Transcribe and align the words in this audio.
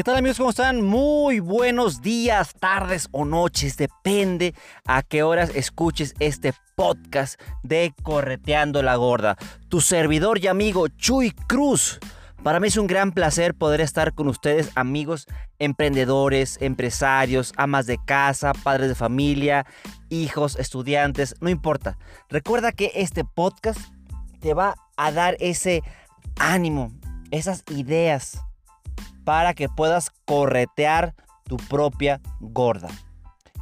¿Qué 0.00 0.04
tal 0.04 0.16
amigos? 0.16 0.38
¿Cómo 0.38 0.48
están? 0.48 0.80
Muy 0.80 1.40
buenos 1.40 2.00
días, 2.00 2.54
tardes 2.58 3.08
o 3.12 3.26
noches, 3.26 3.76
depende 3.76 4.54
a 4.86 5.02
qué 5.02 5.22
horas 5.22 5.50
escuches 5.54 6.14
este 6.20 6.54
podcast 6.74 7.38
de 7.62 7.92
Correteando 8.02 8.82
la 8.82 8.96
Gorda. 8.96 9.36
Tu 9.68 9.82
servidor 9.82 10.38
y 10.38 10.46
amigo 10.46 10.88
Chuy 10.88 11.32
Cruz. 11.32 11.98
Para 12.42 12.60
mí 12.60 12.68
es 12.68 12.78
un 12.78 12.86
gran 12.86 13.12
placer 13.12 13.52
poder 13.54 13.82
estar 13.82 14.14
con 14.14 14.28
ustedes, 14.28 14.70
amigos 14.74 15.26
emprendedores, 15.58 16.56
empresarios, 16.62 17.52
amas 17.58 17.84
de 17.84 17.98
casa, 18.02 18.54
padres 18.54 18.88
de 18.88 18.94
familia, 18.94 19.66
hijos, 20.08 20.56
estudiantes, 20.58 21.34
no 21.42 21.50
importa. 21.50 21.98
Recuerda 22.30 22.72
que 22.72 22.90
este 22.94 23.22
podcast 23.24 23.78
te 24.40 24.54
va 24.54 24.76
a 24.96 25.12
dar 25.12 25.36
ese 25.40 25.82
ánimo, 26.38 26.90
esas 27.30 27.64
ideas 27.68 28.40
para 29.24 29.54
que 29.54 29.68
puedas 29.68 30.10
corretear 30.24 31.14
tu 31.44 31.56
propia 31.56 32.20
gorda. 32.40 32.88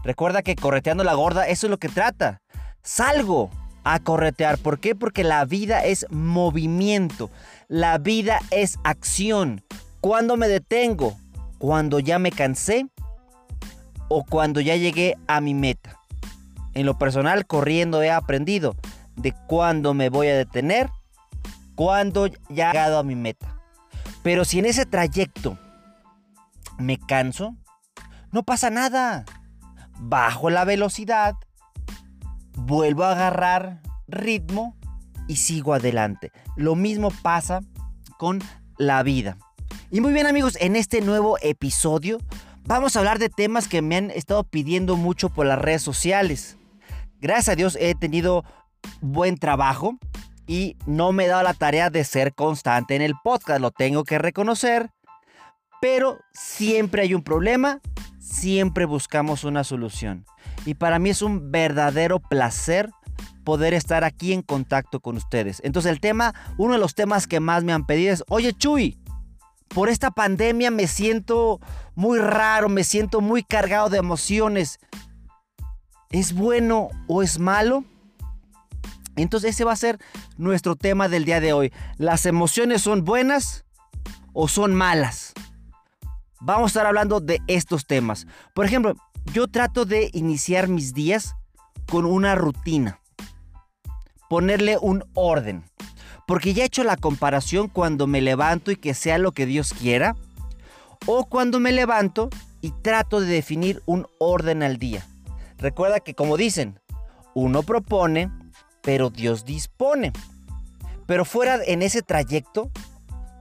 Recuerda 0.05 0.43
que 0.43 0.57
correteando 0.57 1.05
la 1.05 1.15
gorda, 1.15 1.49
eso 1.49 1.67
es 1.67 1.71
lo 1.71 1.79
que 1.79 1.89
trata. 1.89 2.41
Salgo 2.83 3.51
a 3.85 4.01
corretear. 4.01 4.59
¿Por 4.59 4.79
qué? 4.79 4.95
Porque 4.95 5.25
la 5.25 5.45
vida 5.45 5.85
es 5.85 6.07
movimiento. 6.11 7.31
La 7.69 7.99
vida 7.99 8.41
es 8.51 8.79
acción. 8.85 9.63
¿Cuándo 10.01 10.37
me 10.37 10.49
detengo? 10.49 11.17
Cuando 11.59 11.99
ya 11.99 12.19
me 12.19 12.31
cansé 12.31 12.87
o 14.09 14.25
cuando 14.25 14.61
ya 14.61 14.77
llegué 14.77 15.17
a 15.27 15.41
mi 15.41 15.55
meta. 15.55 15.99
En 16.75 16.87
lo 16.87 16.99
personal, 16.99 17.47
corriendo 17.47 18.03
he 18.03 18.11
aprendido 18.11 18.77
de 19.17 19.33
cuándo 19.47 19.95
me 19.95 20.11
voy 20.11 20.29
a 20.29 20.37
detener, 20.37 20.91
cuando 21.75 22.27
ya 22.49 22.71
he 22.71 22.73
llegado 22.73 22.99
a 22.99 23.03
mi 23.03 23.17
meta. 23.17 23.58
Pero 24.29 24.45
si 24.45 24.59
en 24.59 24.67
ese 24.67 24.85
trayecto 24.85 25.57
me 26.79 26.99
canso, 26.99 27.57
no 28.31 28.43
pasa 28.43 28.69
nada. 28.69 29.25
Bajo 30.01 30.51
la 30.51 30.67
velocidad, 30.67 31.35
vuelvo 32.55 33.05
a 33.05 33.13
agarrar 33.13 33.81
ritmo 34.07 34.77
y 35.29 35.37
sigo 35.37 35.73
adelante. 35.73 36.31
Lo 36.57 36.75
mismo 36.75 37.11
pasa 37.23 37.61
con 38.19 38.43
la 38.77 39.03
vida. 39.03 39.39
Y 39.91 40.03
muy 40.03 40.13
bien 40.13 40.27
amigos, 40.27 40.59
en 40.61 40.77
este 40.77 41.01
nuevo 41.01 41.39
episodio 41.41 42.19
vamos 42.67 42.97
a 42.97 42.99
hablar 42.99 43.19
de 43.19 43.31
temas 43.31 43.67
que 43.67 43.81
me 43.81 43.97
han 43.97 44.11
estado 44.11 44.45
pidiendo 44.45 44.97
mucho 44.97 45.31
por 45.31 45.47
las 45.47 45.59
redes 45.59 45.81
sociales. 45.81 46.59
Gracias 47.19 47.49
a 47.49 47.57
Dios 47.57 47.79
he 47.81 47.95
tenido 47.95 48.45
buen 49.01 49.39
trabajo 49.39 49.99
y 50.49 50.77
no 50.87 51.13
me 51.13 51.27
he 51.27 51.29
dado 51.29 51.43
la 51.45 51.55
tarea 51.55 51.91
de 51.91 52.03
ser 52.03 52.35
constante 52.35 52.97
en 52.97 53.03
el 53.03 53.15
podcast, 53.23 53.61
lo 53.61 53.71
tengo 53.71 54.03
que 54.03 54.19
reconocer. 54.19 54.91
Pero 55.81 56.19
siempre 56.33 57.03
hay 57.03 57.15
un 57.15 57.23
problema, 57.23 57.81
siempre 58.19 58.87
buscamos 58.87 59.45
una 59.45 59.63
solución. 59.63 60.25
Y 60.65 60.75
para 60.75 60.99
mí 60.99 61.11
es 61.11 61.23
un 61.23 61.53
verdadero 61.53 62.19
placer 62.19 62.91
poder 63.45 63.75
estar 63.75 64.05
aquí 64.05 64.33
en 64.33 64.43
contacto 64.43 65.01
con 65.01 65.17
ustedes. 65.17 65.61
Entonces 65.63 65.93
el 65.93 66.01
tema, 66.01 66.35
uno 66.57 66.73
de 66.73 66.81
los 66.81 66.95
temas 66.95 67.27
que 67.27 67.41
más 67.41 67.63
me 67.63 67.73
han 67.73 67.87
pedido 67.87 68.13
es, 68.13 68.25
oye 68.29 68.55
Chuy, 68.55 68.99
por 69.69 69.91
esta 69.91 70.11
pandemia 70.11 70.71
me 70.71 70.87
siento 70.87 71.61
muy 71.95 72.19
raro, 72.19 72.71
me 72.71 72.85
siento 72.85 73.21
muy 73.21 73.43
cargado 73.43 73.91
de 73.91 73.99
emociones. 73.99 74.79
¿Es 76.11 76.33
bueno 76.33 76.89
o 77.07 77.23
es 77.23 77.39
malo? 77.39 77.85
Entonces 79.23 79.55
ese 79.55 79.65
va 79.65 79.73
a 79.73 79.77
ser 79.77 79.99
nuestro 80.37 80.77
tema 80.77 81.09
del 81.09 81.25
día 81.25 81.41
de 81.41 81.53
hoy. 81.53 81.73
¿Las 81.97 82.27
emociones 82.27 82.83
son 82.83 83.05
buenas 83.05 83.65
o 84.33 84.49
son 84.49 84.75
malas? 84.75 85.35
Vamos 86.41 86.65
a 86.65 86.67
estar 86.67 86.87
hablando 86.87 87.21
de 87.21 87.41
estos 87.47 87.87
temas. 87.87 88.27
Por 88.55 88.65
ejemplo, 88.65 88.95
yo 89.33 89.49
trato 89.49 89.85
de 89.85 90.11
iniciar 90.13 90.69
mis 90.69 90.95
días 90.95 91.35
con 91.91 92.07
una 92.07 92.35
rutina. 92.35 93.01
Ponerle 94.29 94.79
un 94.81 95.05
orden. 95.15 95.65
Porque 96.27 96.53
ya 96.53 96.63
he 96.63 96.67
hecho 96.67 96.85
la 96.85 96.97
comparación 96.97 97.69
cuando 97.69 98.07
me 98.07 98.21
levanto 98.21 98.71
y 98.71 98.77
que 98.77 98.95
sea 98.95 99.19
lo 99.19 99.33
que 99.33 99.47
Dios 99.47 99.73
quiera. 99.73 100.15
O 101.07 101.25
cuando 101.25 101.59
me 101.59 101.73
levanto 101.73 102.29
y 102.61 102.71
trato 102.71 103.21
de 103.21 103.27
definir 103.27 103.83
un 103.87 104.07
orden 104.19 104.63
al 104.63 104.79
día. 104.79 105.07
Recuerda 105.59 106.01
que 106.01 106.15
como 106.15 106.37
dicen, 106.37 106.79
uno 107.35 107.63
propone, 107.63 108.31
pero 108.89 109.11
Dios 109.11 109.45
dispone. 109.45 110.15
Pero 111.05 111.27
fuera 111.27 111.59
en 111.63 111.83
ese 111.83 112.01
trayecto, 112.01 112.71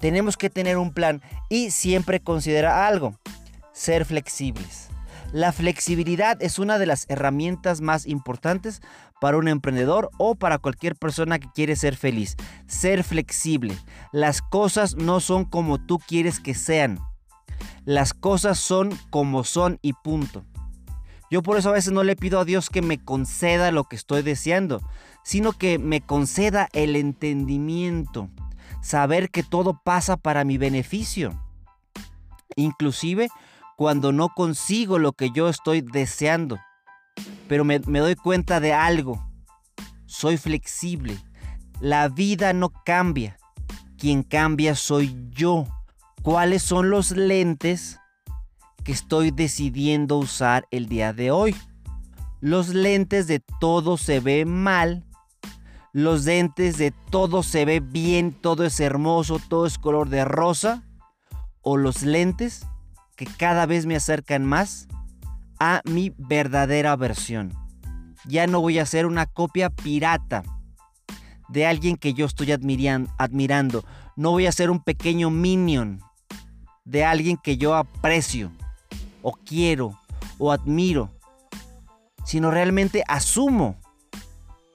tenemos 0.02 0.36
que 0.36 0.50
tener 0.50 0.78
un 0.78 0.92
plan 0.92 1.22
y 1.48 1.72
siempre 1.72 2.20
considera 2.20 2.86
algo, 2.86 3.18
ser 3.72 4.04
flexibles. 4.04 4.90
La 5.32 5.54
flexibilidad 5.54 6.38
es 6.44 6.60
una 6.60 6.78
de 6.78 6.86
las 6.86 7.06
herramientas 7.08 7.80
más 7.80 8.08
importantes 8.08 8.82
para 9.22 9.38
un 9.38 9.48
emprendedor 9.48 10.10
o 10.18 10.36
para 10.36 10.58
cualquier 10.58 10.98
persona 10.98 11.40
que 11.40 11.48
quiere 11.56 11.78
ser 11.78 11.96
feliz. 11.96 12.36
Ser 12.68 13.06
flexible. 13.06 13.74
Las 14.12 14.42
cosas 14.42 14.98
no 14.98 15.22
son 15.22 15.46
como 15.46 15.78
tú 15.78 15.98
quieres 15.98 16.42
que 16.42 16.56
sean. 16.56 17.00
Las 17.86 18.14
cosas 18.14 18.60
son 18.60 18.90
como 19.10 19.46
son 19.46 19.80
y 19.82 19.94
punto. 19.94 20.44
Yo 21.30 21.42
por 21.42 21.58
eso 21.58 21.70
a 21.70 21.74
veces 21.74 21.92
no 21.92 22.04
le 22.04 22.16
pido 22.18 22.40
a 22.40 22.46
Dios 22.46 22.70
que 22.70 22.82
me 22.82 23.04
conceda 23.04 23.72
lo 23.72 23.84
que 23.84 23.98
estoy 23.98 24.22
deseando, 24.22 24.82
sino 25.28 25.52
que 25.52 25.78
me 25.78 26.00
conceda 26.00 26.70
el 26.72 26.96
entendimiento, 26.96 28.30
saber 28.82 29.30
que 29.30 29.44
todo 29.44 29.82
pasa 29.84 30.16
para 30.16 30.46
mi 30.46 30.58
beneficio. 30.58 31.38
Inclusive 32.56 33.28
cuando 33.76 34.14
no 34.14 34.30
consigo 34.30 35.00
lo 35.00 35.12
que 35.12 35.32
yo 35.32 35.50
estoy 35.50 35.82
deseando. 35.82 36.60
Pero 37.50 37.66
me, 37.66 37.80
me 37.80 38.00
doy 38.00 38.16
cuenta 38.16 38.62
de 38.62 38.72
algo. 38.72 39.22
Soy 40.06 40.38
flexible. 40.38 41.18
La 41.82 42.08
vida 42.08 42.54
no 42.54 42.70
cambia. 42.70 43.38
Quien 43.98 44.24
cambia 44.24 44.76
soy 44.76 45.14
yo. 45.32 45.66
¿Cuáles 46.22 46.64
son 46.64 46.90
los 46.90 47.12
lentes 47.12 48.00
que 48.86 48.94
estoy 48.94 49.32
decidiendo 49.32 50.20
usar 50.20 50.70
el 50.72 50.88
día 50.88 51.12
de 51.12 51.32
hoy? 51.32 51.54
Los 52.40 52.70
lentes 52.70 53.28
de 53.28 53.42
todo 53.60 53.98
se 53.98 54.22
ve 54.22 54.46
mal 54.46 55.04
los 55.94 56.26
dentes 56.26 56.78
de 56.78 56.92
todo 57.10 57.44
se 57.44 57.66
ve 57.66 57.80
bien, 57.80 58.32
todo 58.32 58.64
es 58.64 58.80
hermoso, 58.80 59.40
todo 59.40 59.66
es 59.66 59.78
color 59.78 60.10
de 60.10 60.26
rosa, 60.26 60.84
o 61.62 61.78
los 61.78 62.04
lentes 62.04 62.66
que 63.16 63.26
cada 63.26 63.66
vez 63.66 63.86
me 63.86 63.96
acercan 63.96 64.46
más 64.46 64.88
a 65.60 65.82
mi 65.86 66.14
verdadera 66.18 66.96
versión. 66.96 67.54
Ya 68.26 68.48
no 68.48 68.62
voy 68.62 68.80
a 68.80 68.86
ser 68.86 69.06
una 69.06 69.26
copia 69.26 69.70
pirata 69.70 70.44
de 71.50 71.66
alguien 71.66 71.98
que 71.98 72.14
yo 72.14 72.26
estoy 72.26 72.52
admirando. 72.52 73.84
No 74.16 74.32
voy 74.32 74.46
a 74.46 74.52
ser 74.52 74.70
un 74.70 74.84
pequeño 74.84 75.30
minion 75.30 76.00
de 76.86 77.04
alguien 77.04 77.38
que 77.38 77.58
yo 77.58 77.76
aprecio, 77.76 78.52
o 79.22 79.34
quiero, 79.34 80.00
o 80.38 80.52
admiro, 80.52 81.12
sino 82.24 82.52
realmente 82.52 83.04
asumo 83.08 83.76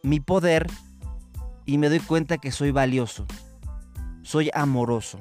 mi 0.03 0.21
poder 0.21 0.67
y 1.67 1.79
me 1.79 1.89
doy 1.89 2.01
cuenta 2.01 2.39
que 2.39 2.53
soy 2.53 2.71
valioso. 2.71 3.27
Soy 4.23 4.51
amoroso. 4.55 5.21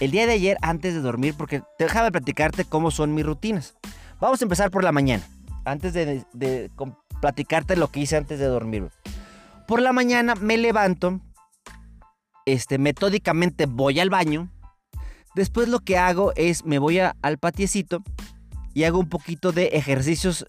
El 0.00 0.10
día 0.10 0.26
de 0.26 0.32
ayer, 0.32 0.56
antes 0.60 0.94
de 0.94 1.00
dormir, 1.00 1.34
porque 1.36 1.62
déjame 1.78 2.10
platicarte 2.10 2.64
cómo 2.64 2.90
son 2.90 3.14
mis 3.14 3.24
rutinas. 3.24 3.74
Vamos 4.20 4.40
a 4.40 4.44
empezar 4.44 4.70
por 4.70 4.82
la 4.82 4.92
mañana. 4.92 5.24
Antes 5.64 5.92
de, 5.92 6.70
platicarte 7.20 7.76
lo 7.76 7.88
que 7.88 8.00
hice 8.00 8.16
antes 8.16 8.38
de 8.38 8.46
dormir. 8.46 8.90
Por 9.66 9.80
la 9.80 9.92
mañana 9.92 10.34
me 10.34 10.56
levanto. 10.56 11.20
Este, 12.46 12.78
metódicamente 12.78 13.66
voy 13.66 14.00
al 14.00 14.10
baño. 14.10 14.50
Después 15.34 15.68
lo 15.68 15.80
que 15.80 15.96
hago 15.96 16.32
es 16.36 16.64
me 16.64 16.78
voy 16.78 16.98
al 16.98 17.38
patiecito 17.38 18.02
y 18.74 18.84
hago 18.84 18.98
un 18.98 19.08
poquito 19.08 19.52
de 19.52 19.68
ejercicios 19.68 20.46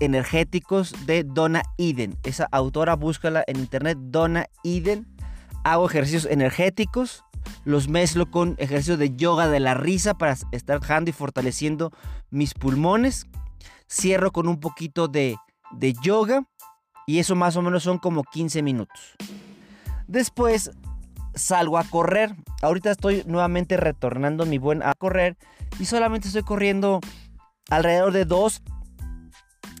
energéticos 0.00 0.94
de 1.06 1.24
Donna 1.24 1.62
Eden. 1.78 2.16
Esa 2.22 2.48
autora, 2.50 2.94
búscala 2.94 3.44
en 3.46 3.58
internet, 3.58 3.98
Donna 4.00 4.46
Eden. 4.64 5.06
Hago 5.64 5.86
ejercicios 5.86 6.26
energéticos. 6.26 7.24
los 7.64 7.88
mezclo 7.88 8.30
con 8.30 8.56
ejercicio 8.58 8.96
de 8.96 9.16
yoga 9.16 9.48
de 9.48 9.60
la 9.60 9.74
risa 9.74 10.14
para 10.14 10.36
estar 10.52 10.80
bajando 10.80 11.10
y 11.10 11.12
fortaleciendo 11.12 11.92
mis 12.30 12.54
pulmones. 12.54 13.26
Cierro 13.90 14.32
con 14.32 14.48
un 14.48 14.60
poquito 14.60 15.08
de, 15.08 15.36
de 15.72 15.94
yoga 16.02 16.44
y 17.06 17.20
eso 17.20 17.34
más 17.34 17.56
o 17.56 17.62
menos 17.62 17.82
son 17.82 17.98
como 17.98 18.22
15 18.22 18.62
minutos. 18.62 19.16
Después 20.06 20.70
salgo 21.34 21.78
a 21.78 21.84
correr. 21.84 22.34
Ahorita 22.62 22.90
estoy 22.90 23.22
nuevamente 23.26 23.76
retornando 23.76 24.44
mi 24.44 24.58
buen 24.58 24.82
a 24.82 24.92
correr 24.94 25.36
y 25.78 25.86
solamente 25.86 26.28
estoy 26.28 26.42
corriendo 26.42 27.00
alrededor 27.70 28.12
de 28.12 28.24
2 28.24 28.62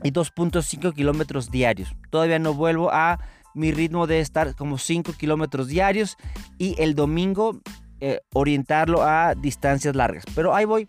y 0.02 0.12
2.5 0.12 0.94
kilómetros 0.94 1.50
diarios. 1.50 1.94
Todavía 2.10 2.38
no 2.38 2.54
vuelvo 2.54 2.90
a 2.92 3.18
mi 3.54 3.72
ritmo 3.72 4.06
de 4.06 4.20
estar 4.20 4.54
como 4.54 4.78
5 4.78 5.12
kilómetros 5.14 5.68
diarios 5.68 6.16
y 6.58 6.80
el 6.80 6.94
domingo 6.94 7.60
eh, 8.00 8.20
orientarlo 8.32 9.02
a 9.02 9.34
distancias 9.34 9.96
largas. 9.96 10.24
Pero 10.34 10.54
ahí 10.54 10.64
voy 10.64 10.88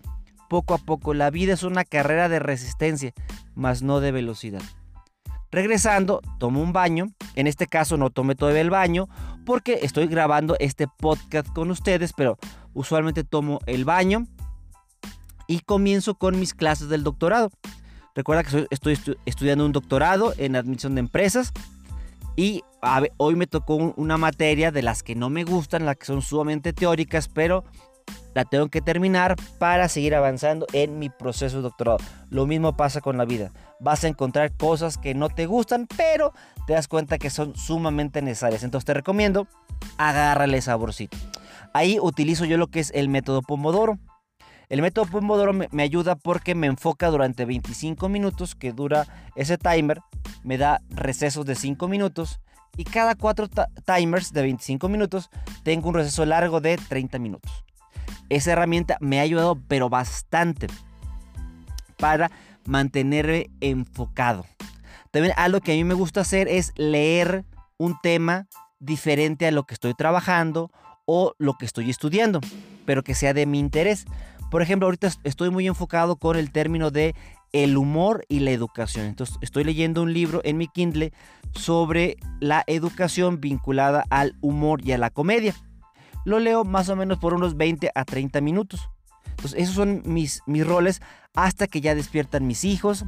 poco 0.49 0.73
a 0.73 0.77
poco. 0.77 1.13
La 1.13 1.29
vida 1.29 1.53
es 1.53 1.63
una 1.63 1.85
carrera 1.85 2.29
de 2.29 2.39
resistencia, 2.39 3.13
más 3.55 3.81
no 3.81 3.99
de 3.99 4.11
velocidad. 4.11 4.61
Regresando, 5.51 6.21
tomo 6.37 6.61
un 6.61 6.73
baño. 6.73 7.07
En 7.35 7.47
este 7.47 7.65
caso 7.65 7.97
no 7.97 8.11
tomé 8.11 8.35
todavía 8.35 8.61
el 8.61 8.69
baño 8.69 9.07
porque 9.45 9.79
estoy 9.81 10.07
grabando 10.07 10.55
este 10.59 10.87
podcast 10.87 11.47
con 11.53 11.71
ustedes, 11.71 12.13
pero 12.13 12.37
usualmente 12.73 13.23
tomo 13.23 13.59
el 13.65 13.85
baño 13.85 14.27
y 15.47 15.61
comienzo 15.61 16.13
con 16.15 16.39
mis 16.39 16.53
clases 16.53 16.89
del 16.89 17.03
doctorado. 17.03 17.49
Recuerda 18.19 18.43
que 18.43 18.67
estoy 18.69 18.99
estudiando 19.25 19.65
un 19.65 19.71
doctorado 19.71 20.33
en 20.37 20.57
admisión 20.57 20.93
de 20.93 20.99
empresas 20.99 21.53
y 22.35 22.65
hoy 23.15 23.35
me 23.37 23.47
tocó 23.47 23.75
una 23.75 24.17
materia 24.17 24.73
de 24.73 24.81
las 24.81 25.03
que 25.03 25.15
no 25.15 25.29
me 25.29 25.45
gustan, 25.45 25.85
las 25.85 25.95
que 25.95 26.05
son 26.05 26.21
sumamente 26.21 26.73
teóricas, 26.73 27.29
pero 27.29 27.63
la 28.35 28.43
tengo 28.43 28.67
que 28.67 28.81
terminar 28.81 29.37
para 29.57 29.87
seguir 29.87 30.15
avanzando 30.15 30.67
en 30.73 30.99
mi 30.99 31.09
proceso 31.09 31.55
de 31.55 31.63
doctorado. 31.63 31.99
Lo 32.29 32.45
mismo 32.45 32.75
pasa 32.75 32.99
con 32.99 33.17
la 33.17 33.23
vida. 33.23 33.53
Vas 33.79 34.03
a 34.03 34.09
encontrar 34.09 34.51
cosas 34.51 34.97
que 34.97 35.13
no 35.13 35.29
te 35.29 35.45
gustan, 35.45 35.87
pero 35.95 36.33
te 36.67 36.73
das 36.73 36.89
cuenta 36.89 37.19
que 37.19 37.29
son 37.29 37.55
sumamente 37.55 38.21
necesarias. 38.21 38.63
Entonces 38.63 38.83
te 38.85 38.95
recomiendo, 38.95 39.47
agárrale 39.97 40.61
saborcito. 40.61 41.15
Ahí 41.73 41.99
utilizo 42.01 42.43
yo 42.43 42.57
lo 42.57 42.67
que 42.67 42.81
es 42.81 42.91
el 42.93 43.07
método 43.07 43.41
Pomodoro. 43.43 43.97
El 44.69 44.83
método 44.83 45.07
Pomodoro 45.07 45.51
me, 45.51 45.83
ayuda 45.83 46.15
porque 46.15 46.53
me 46.53 46.67
enfoca 46.67 47.09
durante 47.09 47.43
25 47.43 48.07
minutos, 48.07 48.53
que 48.53 48.71
dura 48.71 49.07
ese 49.35 49.57
timer, 49.57 50.01
me 50.43 50.59
da 50.59 50.81
recesos 50.91 51.43
de 51.47 51.55
5 51.55 51.87
minutos 51.87 52.39
y 52.77 52.83
cada 52.83 53.15
4 53.15 53.49
timers 53.83 54.31
de 54.31 54.43
25 54.43 54.87
minutos 54.87 55.31
tengo 55.63 55.89
un 55.89 55.95
receso 55.95 56.23
largo 56.23 56.61
de 56.61 56.77
30 56.77 57.17
minutos. 57.17 57.51
Esa 58.29 58.51
herramienta 58.51 58.97
me 59.01 59.19
ha 59.19 59.23
ayudado 59.23 59.59
pero 59.67 59.89
bastante 59.89 60.67
para 61.97 62.29
mantenerme 62.65 63.49
enfocado. 63.61 64.45
También 65.09 65.33
algo 65.35 65.61
que 65.61 65.71
a 65.71 65.75
mí 65.75 65.83
me 65.83 65.95
gusta 65.95 66.21
hacer 66.21 66.47
es 66.47 66.73
leer 66.75 67.43
un 67.77 67.97
tema 68.03 68.47
diferente 68.79 69.47
a 69.47 69.51
lo 69.51 69.63
que 69.63 69.73
estoy 69.73 69.95
trabajando 69.95 70.69
o 71.05 71.33
lo 71.39 71.55
que 71.55 71.65
estoy 71.65 71.89
estudiando, 71.89 72.39
pero 72.85 73.03
que 73.03 73.15
sea 73.15 73.33
de 73.33 73.47
mi 73.47 73.57
interés. 73.57 74.05
Por 74.49 74.61
ejemplo, 74.61 74.87
ahorita 74.87 75.09
estoy 75.23 75.49
muy 75.49 75.67
enfocado 75.67 76.15
con 76.15 76.35
el 76.35 76.51
término 76.51 76.91
de 76.91 77.15
el 77.51 77.77
humor 77.77 78.25
y 78.29 78.39
la 78.39 78.51
educación. 78.51 79.05
Entonces, 79.05 79.37
estoy 79.41 79.63
leyendo 79.63 80.01
un 80.01 80.13
libro 80.13 80.41
en 80.43 80.57
mi 80.57 80.67
Kindle 80.67 81.13
sobre 81.53 82.17
la 82.39 82.63
educación 82.67 83.39
vinculada 83.39 84.05
al 84.09 84.35
humor 84.41 84.81
y 84.85 84.91
a 84.91 84.97
la 84.97 85.09
comedia. 85.09 85.55
Lo 86.25 86.39
leo 86.39 86.63
más 86.63 86.89
o 86.89 86.95
menos 86.95 87.17
por 87.19 87.33
unos 87.33 87.57
20 87.57 87.91
a 87.93 88.05
30 88.05 88.41
minutos. 88.41 88.89
Entonces, 89.29 89.59
esos 89.59 89.75
son 89.75 90.01
mis, 90.05 90.41
mis 90.47 90.65
roles 90.65 91.01
hasta 91.33 91.67
que 91.67 91.81
ya 91.81 91.95
despiertan 91.95 92.47
mis 92.47 92.63
hijos. 92.63 93.05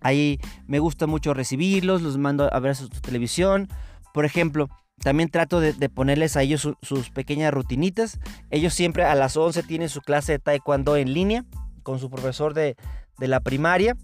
Ahí 0.00 0.40
me 0.66 0.78
gusta 0.78 1.06
mucho 1.06 1.32
recibirlos, 1.32 2.02
los 2.02 2.18
mando 2.18 2.52
a 2.52 2.58
ver 2.58 2.74
su 2.74 2.88
televisión. 2.88 3.68
Por 4.12 4.24
ejemplo, 4.24 4.68
también 5.02 5.30
trato 5.30 5.60
de, 5.60 5.72
ponerles 5.88 6.36
a 6.36 6.42
ellos 6.42 6.68
sus 6.80 7.10
pequeñas 7.10 7.52
rutinitas. 7.52 8.18
Ellos 8.50 8.72
siempre 8.74 9.04
a 9.04 9.14
las 9.14 9.36
11 9.36 9.62
tienen 9.64 9.88
su 9.88 10.00
clase 10.00 10.32
de 10.32 10.38
taekwondo 10.38 10.96
en 10.96 11.12
línea 11.12 11.44
con 11.82 11.98
su 11.98 12.08
profesor 12.08 12.54
de, 12.54 12.76
la 13.18 13.40
primaria. 13.40 13.96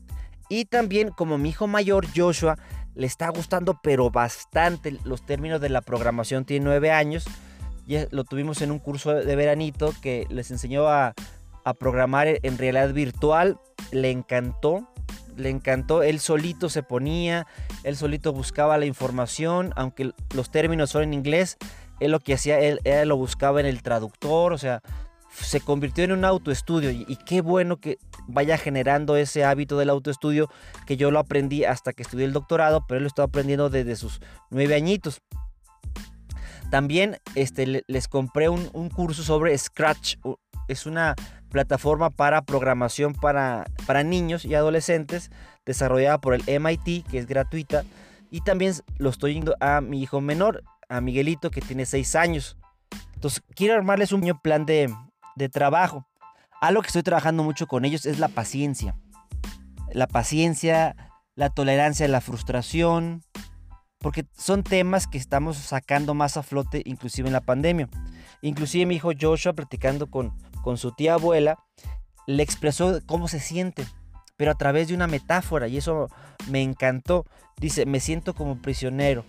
Y 0.49 0.65
también 0.65 1.11
como 1.11 1.39
mi 1.39 1.51
hijo 1.51 1.67
mayor, 1.67 2.07
Joshua, 2.15 2.59
le 2.95 3.07
está 3.07 3.29
gustando 3.29 3.79
pero 3.83 4.11
bastante 4.11 4.97
los 5.05 5.25
términos 5.25 5.61
de 5.61 5.69
la 5.69 5.83
programación. 5.83 6.45
Tiene 6.45 6.65
9 6.65 6.91
años. 6.91 7.27
Y 7.87 7.97
lo 8.11 8.25
tuvimos 8.25 8.61
en 8.61 8.71
un 8.71 8.79
curso 8.79 9.15
de 9.15 9.37
veranito 9.37 9.95
que 10.03 10.27
les 10.31 10.51
enseñó 10.51 10.89
a 10.89 11.15
programar 11.79 12.29
en 12.43 12.59
realidad 12.59 12.93
virtual. 12.93 13.61
Le 13.93 14.11
encantó 14.11 14.89
le 15.39 15.51
encantó, 15.51 16.03
él 16.03 16.21
solito 16.21 16.69
se 16.69 16.83
ponía, 16.83 17.47
él 17.85 17.97
solito 17.97 18.33
buscaba 18.33 18.77
la 18.77 18.87
información, 18.87 19.73
aunque 19.77 20.13
los 20.35 20.51
términos 20.51 20.91
son 20.91 21.05
en 21.05 21.15
inglés, 21.15 21.57
él 22.01 22.11
lo 22.11 22.21
que 22.21 22.35
hacía, 22.35 22.59
él, 22.59 22.81
lo 23.07 23.17
buscaba 23.17 23.61
en 23.61 23.67
el 23.67 23.83
traductor, 23.83 24.53
o 24.53 24.59
sea, 24.59 24.83
se 25.31 25.61
convirtió 25.61 26.05
en 26.05 26.13
un 26.13 26.25
autoestudio 26.25 26.91
y, 26.91 27.17
qué 27.27 27.41
bueno 27.41 27.77
que 27.77 27.99
vaya 28.27 28.59
generando 28.59 29.17
ese 29.17 29.45
hábito 29.45 29.79
del 29.79 29.91
autoestudio 29.91 30.51
que 30.87 30.97
yo 30.97 31.11
lo 31.11 31.19
aprendí 31.19 31.65
hasta 31.65 31.93
que 31.93 32.03
estudié 32.03 32.25
el 32.25 32.33
doctorado, 32.33 32.85
pero 32.87 32.99
él 32.99 33.05
lo 33.05 33.09
estaba 33.09 33.27
aprendiendo 33.27 33.71
desde 33.71 33.97
sus 33.97 34.21
nueve 34.51 34.75
añitos. 34.75 35.21
También 36.71 37.19
este, 37.35 37.85
les 37.87 38.09
compré 38.09 38.49
un 38.49 38.91
curso 38.91 39.23
sobre 39.23 39.57
Scratch, 39.57 40.17
es 40.69 40.87
una 40.87 41.15
plataforma 41.51 42.11
para 42.11 42.43
programación 42.43 43.15
para, 43.15 43.67
para 43.87 44.03
niños 44.05 44.45
y 44.45 44.55
adolescentes 44.55 45.31
desarrollada 45.65 46.19
por 46.19 46.35
el 46.35 46.43
MIT, 46.61 47.07
que 47.09 47.19
es 47.19 47.27
gratuita. 47.27 47.85
Y 48.31 48.43
también 48.43 48.75
lo 48.99 49.11
estoy 49.11 49.35
yendo 49.35 49.57
a 49.61 49.81
mi 49.81 50.03
hijo 50.03 50.21
menor, 50.21 50.63
a 50.89 51.01
Miguelito, 51.01 51.51
que 51.51 51.61
tiene 51.61 51.87
6 51.87 52.15
años. 52.15 52.57
Entonces, 53.15 53.43
quiero 53.55 53.75
armarles 53.75 54.13
un 54.13 54.23
plan 54.43 54.67
de, 54.67 54.95
de 55.37 55.49
trabajo. 55.49 56.07
Algo 56.61 56.83
que 56.83 56.89
estoy 56.89 57.03
trabajando 57.03 57.43
mucho 57.43 57.67
con 57.67 57.85
ellos 57.85 58.07
es 58.07 58.19
la 58.19 58.29
paciencia. 58.29 58.97
La 59.93 60.07
paciencia, 60.07 60.97
la 61.35 61.51
tolerancia 61.51 62.07
la 62.09 62.21
frustración, 62.21 63.23
porque 63.99 64.27
son 64.37 64.63
temas 64.63 65.07
que 65.07 65.19
estamos 65.19 65.57
sacando 65.57 66.15
más 66.15 66.37
a 66.37 66.43
flote 66.43 66.83
inclusive 66.85 67.29
en 67.29 67.33
la 67.33 67.41
pandemia. 67.41 67.89
Inclusive 68.43 68.87
mi 68.87 68.97
hijo 68.97 69.11
Joshua, 69.19 69.53
platicando 69.53 70.07
con, 70.09 70.33
con 70.69 70.77
su 70.77 70.93
tía 70.93 71.15
abuela, 71.15 71.65
le 72.27 72.43
expresó 72.43 73.01
cómo 73.07 73.27
se 73.27 73.41
siente, 73.41 73.87
pero 74.37 74.51
a 74.51 74.55
través 74.55 74.89
de 74.89 74.95
una 74.95 75.07
metáfora, 75.07 75.67
y 75.67 75.79
eso 75.79 76.11
me 76.51 76.63
encantó. 76.63 77.25
Dice, 77.59 77.87
me 77.87 78.01
siento 78.01 78.35
como 78.35 78.61
prisionero, 78.61 79.25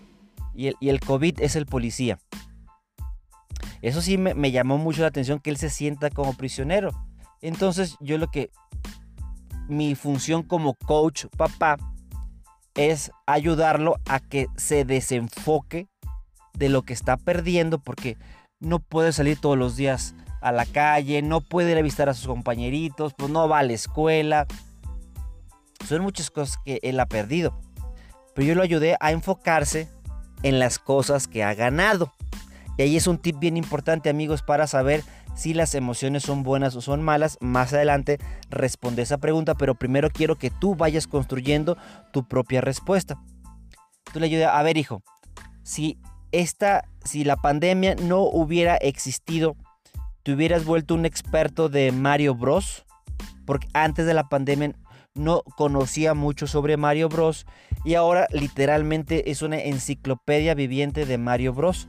y 0.53 0.67
el, 0.67 0.75
y 0.81 0.89
el 0.89 0.99
COVID 0.99 1.39
es 1.39 1.55
el 1.55 1.65
policía. 1.65 2.19
Eso 3.81 4.01
sí 4.01 4.17
me, 4.17 4.33
me 4.33 4.51
llamó 4.51 4.77
mucho 4.77 5.01
la 5.01 5.07
atención 5.07 5.39
que 5.39 5.49
él 5.49 5.55
se 5.55 5.69
sienta 5.69 6.09
como 6.09 6.33
prisionero. 6.33 6.91
Entonces 7.41 7.95
yo 8.01 8.17
lo 8.17 8.27
que, 8.27 8.51
mi 9.69 9.95
función 9.95 10.43
como 10.43 10.73
coach, 10.73 11.27
papá, 11.37 11.77
es 12.75 13.11
ayudarlo 13.25 13.95
a 14.09 14.19
que 14.19 14.47
se 14.57 14.83
desenfoque 14.83 15.87
de 16.53 16.67
lo 16.67 16.81
que 16.81 16.91
está 16.91 17.15
perdiendo, 17.15 17.79
porque 17.79 18.17
no 18.59 18.79
puede 18.79 19.13
salir 19.13 19.39
todos 19.39 19.57
los 19.57 19.77
días 19.77 20.15
a 20.41 20.51
la 20.51 20.65
calle, 20.65 21.21
no 21.21 21.41
puede 21.41 21.71
ir 21.71 21.77
a 21.77 21.81
visitar 21.81 22.09
a 22.09 22.13
sus 22.13 22.27
compañeritos, 22.27 23.13
pues 23.13 23.31
no 23.31 23.47
va 23.47 23.59
a 23.59 23.63
la 23.63 23.73
escuela. 23.73 24.47
Son 25.87 26.01
muchas 26.01 26.29
cosas 26.29 26.57
que 26.65 26.79
él 26.83 26.99
ha 26.99 27.05
perdido. 27.05 27.59
Pero 28.35 28.47
yo 28.47 28.55
lo 28.55 28.61
ayudé 28.61 28.95
a 28.99 29.11
enfocarse 29.11 29.89
en 30.43 30.59
las 30.59 30.79
cosas 30.79 31.27
que 31.27 31.43
ha 31.43 31.53
ganado. 31.53 32.13
Y 32.77 32.83
ahí 32.83 32.95
es 32.95 33.07
un 33.07 33.17
tip 33.17 33.37
bien 33.39 33.57
importante 33.57 34.09
amigos 34.09 34.41
para 34.41 34.67
saber 34.67 35.03
si 35.35 35.53
las 35.53 35.75
emociones 35.75 36.23
son 36.23 36.43
buenas 36.43 36.75
o 36.75 36.81
son 36.81 37.01
malas. 37.01 37.37
Más 37.41 37.73
adelante 37.73 38.19
responde 38.49 39.01
esa 39.01 39.17
pregunta, 39.17 39.55
pero 39.55 39.75
primero 39.75 40.09
quiero 40.09 40.37
que 40.37 40.49
tú 40.49 40.75
vayas 40.75 41.07
construyendo 41.07 41.77
tu 42.11 42.27
propia 42.27 42.61
respuesta. 42.61 43.19
Tú 44.13 44.19
le 44.19 44.27
ayudé 44.27 44.45
a 44.45 44.61
ver 44.63 44.77
hijo, 44.77 45.03
si 45.63 45.99
esta, 46.31 46.83
si 47.03 47.23
la 47.23 47.35
pandemia 47.35 47.95
no 47.95 48.21
hubiera 48.21 48.75
existido, 48.75 49.55
te 50.23 50.33
hubieras 50.33 50.65
vuelto 50.65 50.95
un 50.95 51.05
experto 51.05 51.69
de 51.69 51.91
Mario 51.91 52.35
Bros. 52.35 52.85
Porque 53.45 53.67
antes 53.73 54.05
de 54.05 54.13
la 54.13 54.29
pandemia 54.29 54.75
no 55.15 55.41
conocía 55.57 56.13
mucho 56.13 56.47
sobre 56.47 56.77
Mario 56.77 57.09
Bros. 57.09 57.45
Y 57.85 57.95
ahora 57.95 58.27
literalmente 58.31 59.31
es 59.31 59.41
una 59.41 59.57
enciclopedia 59.57 60.53
viviente 60.53 61.05
de 61.05 61.17
Mario 61.17 61.53
Bros. 61.53 61.87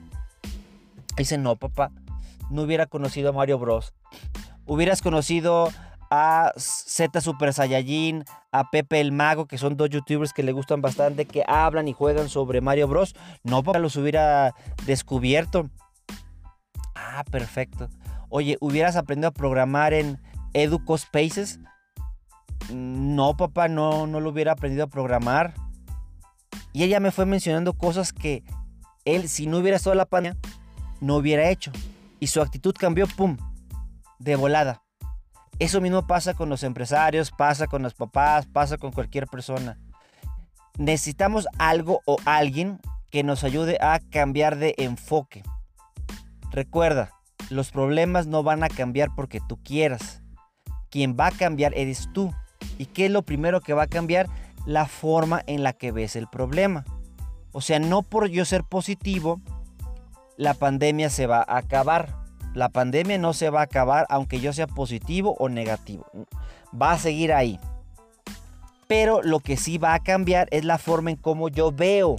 Dice, 1.16 1.38
no, 1.38 1.56
papá, 1.56 1.90
no 2.50 2.62
hubiera 2.62 2.86
conocido 2.86 3.30
a 3.30 3.32
Mario 3.32 3.58
Bros. 3.58 3.92
Hubieras 4.66 5.02
conocido 5.02 5.70
a 6.10 6.52
Z 6.56 7.20
Super 7.20 7.52
Saiyajin, 7.52 8.24
a 8.52 8.70
Pepe 8.70 9.00
el 9.00 9.12
Mago, 9.12 9.46
que 9.46 9.58
son 9.58 9.76
dos 9.76 9.90
youtubers 9.90 10.32
que 10.32 10.42
le 10.42 10.52
gustan 10.52 10.82
bastante, 10.82 11.24
que 11.24 11.44
hablan 11.46 11.88
y 11.88 11.92
juegan 11.92 12.28
sobre 12.28 12.60
Mario 12.60 12.88
Bros. 12.88 13.14
No, 13.44 13.62
papá, 13.62 13.78
los 13.78 13.96
hubiera 13.96 14.54
descubierto. 14.86 15.70
Ah, 16.94 17.24
perfecto. 17.30 17.88
Oye, 18.30 18.56
¿hubieras 18.60 18.94
aprendido 18.94 19.28
a 19.28 19.32
programar 19.32 19.92
en 19.92 20.20
Educo 20.54 20.96
Spaces? 20.96 21.58
No, 22.72 23.36
papá, 23.36 23.66
no, 23.66 24.06
no 24.06 24.20
lo 24.20 24.30
hubiera 24.30 24.52
aprendido 24.52 24.84
a 24.84 24.86
programar. 24.86 25.54
Y 26.72 26.84
ella 26.84 27.00
me 27.00 27.10
fue 27.10 27.26
mencionando 27.26 27.72
cosas 27.74 28.12
que 28.12 28.44
él, 29.04 29.28
si 29.28 29.48
no 29.48 29.58
hubiera 29.58 29.76
estado 29.76 29.96
la 29.96 30.06
pandemia, 30.06 30.38
no 31.00 31.16
hubiera 31.16 31.50
hecho. 31.50 31.72
Y 32.20 32.28
su 32.28 32.40
actitud 32.40 32.74
cambió, 32.78 33.08
¡pum!, 33.08 33.36
de 34.20 34.36
volada. 34.36 34.82
Eso 35.58 35.80
mismo 35.80 36.06
pasa 36.06 36.32
con 36.34 36.48
los 36.48 36.62
empresarios, 36.62 37.32
pasa 37.32 37.66
con 37.66 37.82
los 37.82 37.94
papás, 37.94 38.46
pasa 38.46 38.78
con 38.78 38.92
cualquier 38.92 39.26
persona. 39.26 39.76
Necesitamos 40.78 41.48
algo 41.58 42.00
o 42.06 42.16
alguien 42.24 42.78
que 43.10 43.24
nos 43.24 43.42
ayude 43.42 43.76
a 43.80 43.98
cambiar 43.98 44.56
de 44.56 44.74
enfoque. 44.78 45.42
Recuerda, 46.52 47.10
los 47.50 47.72
problemas 47.72 48.26
no 48.26 48.42
van 48.42 48.62
a 48.62 48.68
cambiar 48.68 49.10
porque 49.14 49.40
tú 49.46 49.58
quieras. 49.62 50.22
Quien 50.88 51.16
va 51.18 51.26
a 51.26 51.32
cambiar 51.32 51.72
eres 51.76 52.08
tú. 52.12 52.32
¿Y 52.78 52.86
qué 52.86 53.06
es 53.06 53.10
lo 53.10 53.22
primero 53.22 53.60
que 53.60 53.74
va 53.74 53.82
a 53.82 53.88
cambiar? 53.88 54.28
La 54.66 54.86
forma 54.86 55.42
en 55.46 55.62
la 55.62 55.72
que 55.72 55.92
ves 55.92 56.16
el 56.16 56.28
problema. 56.28 56.84
O 57.52 57.60
sea, 57.60 57.78
no 57.78 58.02
por 58.02 58.28
yo 58.28 58.44
ser 58.44 58.64
positivo, 58.64 59.40
la 60.36 60.54
pandemia 60.54 61.10
se 61.10 61.26
va 61.26 61.44
a 61.46 61.58
acabar. 61.58 62.16
La 62.54 62.68
pandemia 62.68 63.18
no 63.18 63.32
se 63.32 63.50
va 63.50 63.60
a 63.60 63.64
acabar 63.64 64.06
aunque 64.08 64.40
yo 64.40 64.52
sea 64.52 64.66
positivo 64.66 65.36
o 65.38 65.48
negativo. 65.48 66.06
Va 66.80 66.92
a 66.92 66.98
seguir 66.98 67.32
ahí. 67.32 67.58
Pero 68.86 69.22
lo 69.22 69.40
que 69.40 69.56
sí 69.56 69.78
va 69.78 69.94
a 69.94 70.00
cambiar 70.00 70.48
es 70.50 70.64
la 70.64 70.78
forma 70.78 71.10
en 71.10 71.16
cómo 71.16 71.48
yo 71.48 71.72
veo 71.72 72.16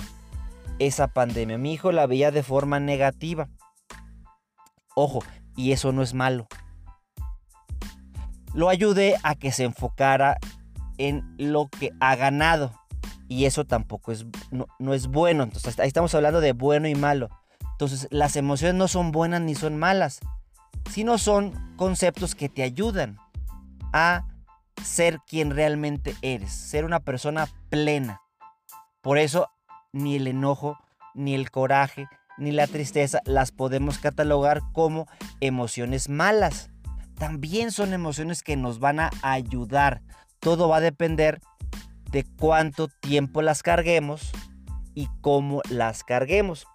esa 0.80 1.08
pandemia. 1.08 1.58
Mi 1.58 1.74
hijo 1.74 1.92
la 1.92 2.08
veía 2.08 2.32
de 2.32 2.44
forma 2.44 2.80
negativa. 2.80 3.50
Ojo, 4.96 5.24
y 5.56 5.72
eso 5.72 5.92
no 5.92 6.02
es 6.02 6.14
malo. 6.14 6.48
Lo 8.54 8.70
ayudé 8.70 9.16
a 9.24 9.36
que 9.36 9.52
se 9.52 9.64
enfocara 9.64 10.38
en 10.98 11.36
lo 11.38 11.68
que 11.68 11.92
ha 12.00 12.16
ganado. 12.16 12.74
Y 13.28 13.46
eso 13.46 13.66
tampoco 13.66 14.12
es, 14.12 14.26
no, 14.52 14.94
es 14.94 15.08
bueno. 15.08 15.44
Entonces 15.44 15.80
ahí 15.80 15.88
estamos 15.88 16.14
hablando 16.14 16.42
de 16.42 16.54
bueno 16.54 16.88
y 16.88 16.96
malo. 16.96 17.30
Entonces 17.72 18.08
las 18.12 18.36
emociones 18.36 18.76
no 18.76 18.88
son 18.88 19.12
buenas 19.12 19.42
ni 19.42 19.56
son 19.56 19.78
malas. 19.78 20.20
Sino 20.90 21.18
son 21.18 21.76
conceptos 21.78 22.36
que 22.36 22.50
te 22.50 22.64
ayudan 22.64 23.18
a 23.94 24.28
ser 24.84 25.20
quien 25.26 25.52
realmente 25.52 26.16
eres. 26.22 26.52
Ser 26.52 26.84
una 26.84 27.00
persona 27.00 27.48
plena. 27.70 28.22
Por 29.02 29.18
eso 29.18 29.50
ni 29.94 30.18
el 30.18 30.28
enojo, 30.28 30.78
ni 31.14 31.34
el 31.34 31.52
coraje, 31.52 32.08
ni 32.42 32.52
la 32.52 32.66
tristeza 32.66 33.22
las 33.26 33.52
podemos 33.52 34.00
catalogar 34.00 34.62
como 34.74 35.08
emociones 35.42 36.10
malas. 36.10 36.72
También 37.18 37.72
son 37.72 37.94
emociones 37.94 38.42
que 38.42 38.58
nos 38.58 38.80
van 38.80 39.00
a 39.00 39.12
ayudar. 39.22 40.02
Todo 40.40 40.68
va 40.68 40.78
a 40.78 40.82
depender 40.82 41.40
de 42.12 42.26
cuánto 42.40 42.88
tiempo 42.88 43.44
las 43.44 43.62
carguemos 43.62 44.32
y 44.96 45.08
cómo 45.22 45.62
las 45.70 46.04
carguemos. 46.04 46.66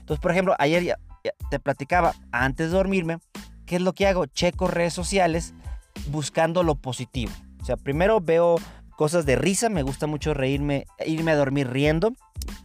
Entonces, 0.00 0.20
por 0.20 0.32
ejemplo, 0.32 0.56
ayer 0.58 0.82
ya, 0.82 0.98
te 1.50 1.60
platicaba, 1.60 2.14
antes 2.32 2.70
de 2.70 2.76
dormirme, 2.76 3.18
¿qué 3.66 3.76
es 3.76 3.82
lo 3.82 3.92
que 3.92 4.08
hago? 4.08 4.26
Checo 4.26 4.66
redes 4.66 4.92
sociales 4.92 5.54
buscando 6.08 6.64
lo 6.64 6.74
positivo. 6.74 7.30
O 7.62 7.64
sea, 7.64 7.76
primero 7.76 8.20
veo 8.20 8.56
cosas 8.96 9.24
de 9.24 9.36
risa, 9.36 9.68
me 9.68 9.84
gusta 9.84 10.08
mucho 10.08 10.34
reírme, 10.34 10.86
irme 11.06 11.30
a 11.30 11.36
dormir 11.36 11.70
riendo. 11.70 12.12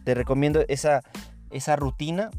Te 0.04 0.14
recomiendo 0.14 0.64
esa, 0.66 1.02
esa 1.50 1.76
rutina. 1.76 2.30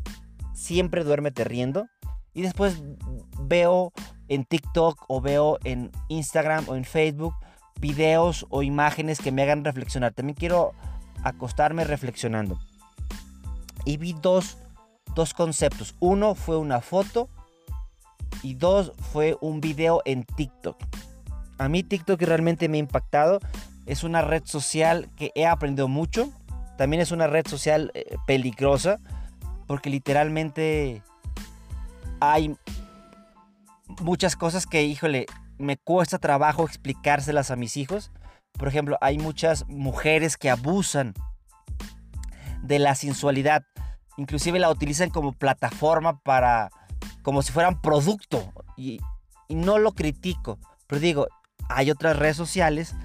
Siempre 0.54 1.04
duérmete 1.04 1.44
riendo. 1.44 1.88
Y 2.34 2.42
después 2.42 2.82
veo 3.42 3.94
en 4.28 4.46
TikTok 4.46 5.06
o 5.08 5.22
veo 5.22 5.58
en 5.64 5.92
Instagram 6.10 6.66
o 6.68 6.76
en 6.76 6.86
Facebook 6.86 7.34
videos 7.80 8.46
o 8.50 8.64
imágenes 8.64 9.20
que 9.20 9.32
me 9.32 9.44
hagan 9.44 9.64
reflexionar. 9.64 10.14
También 10.14 10.36
quiero 10.36 10.74
acostarme 11.24 11.84
reflexionando. 11.84 12.60
Y 13.86 13.98
vi 13.98 14.14
dos, 14.14 14.58
dos 15.16 15.34
conceptos. 15.34 15.96
Uno 16.00 16.36
fue 16.36 16.58
una 16.58 16.82
foto 16.82 17.30
y 18.44 18.56
dos 18.56 18.92
fue 19.12 19.38
un 19.42 19.62
video 19.62 20.02
en 20.06 20.24
TikTok. 20.24 20.78
A 21.58 21.70
mí 21.70 21.84
TikTok 21.84 22.22
realmente 22.22 22.70
me 22.70 22.78
ha 22.78 22.80
impactado. 22.80 23.40
Es 23.86 24.04
una 24.04 24.22
red 24.22 24.44
social 24.46 25.10
que 25.16 25.32
he 25.36 25.46
aprendido 25.46 25.88
mucho. 25.88 26.30
También 26.78 27.02
es 27.02 27.12
una 27.12 27.28
red 27.28 27.48
social 27.48 27.92
eh, 27.94 28.16
peligrosa 28.26 29.00
porque 29.66 29.90
literalmente 29.90 31.02
hay 32.20 32.56
muchas 34.00 34.36
cosas 34.36 34.66
que, 34.66 34.84
híjole, 34.84 35.26
me 35.58 35.78
cuesta 35.78 36.20
trabajo 36.20 36.64
explicárselas 36.64 37.52
a 37.52 37.56
mis 37.56 37.78
hijos. 37.78 38.12
Por 38.54 38.68
ejemplo, 38.68 38.98
hay 39.02 39.18
muchas 39.18 39.68
mujeres 39.68 40.38
que 40.38 40.50
abusan 40.50 41.14
de 42.62 42.80
la 42.80 42.96
sensualidad. 42.96 43.64
Inclusive 44.16 44.60
la 44.60 44.70
utilizan 44.70 45.10
como 45.10 45.34
plataforma 45.34 46.20
para, 46.20 46.70
como 47.24 47.42
si 47.42 47.52
fueran 47.52 47.82
producto. 47.82 48.54
Y, 48.78 49.00
y 49.48 49.56
no 49.56 49.80
lo 49.80 49.94
critico. 49.94 50.60
Pero 50.86 51.02
digo, 51.02 51.28
hay 51.70 51.92
otras 51.92 52.18
redes 52.18 52.38
sociales 52.38 52.96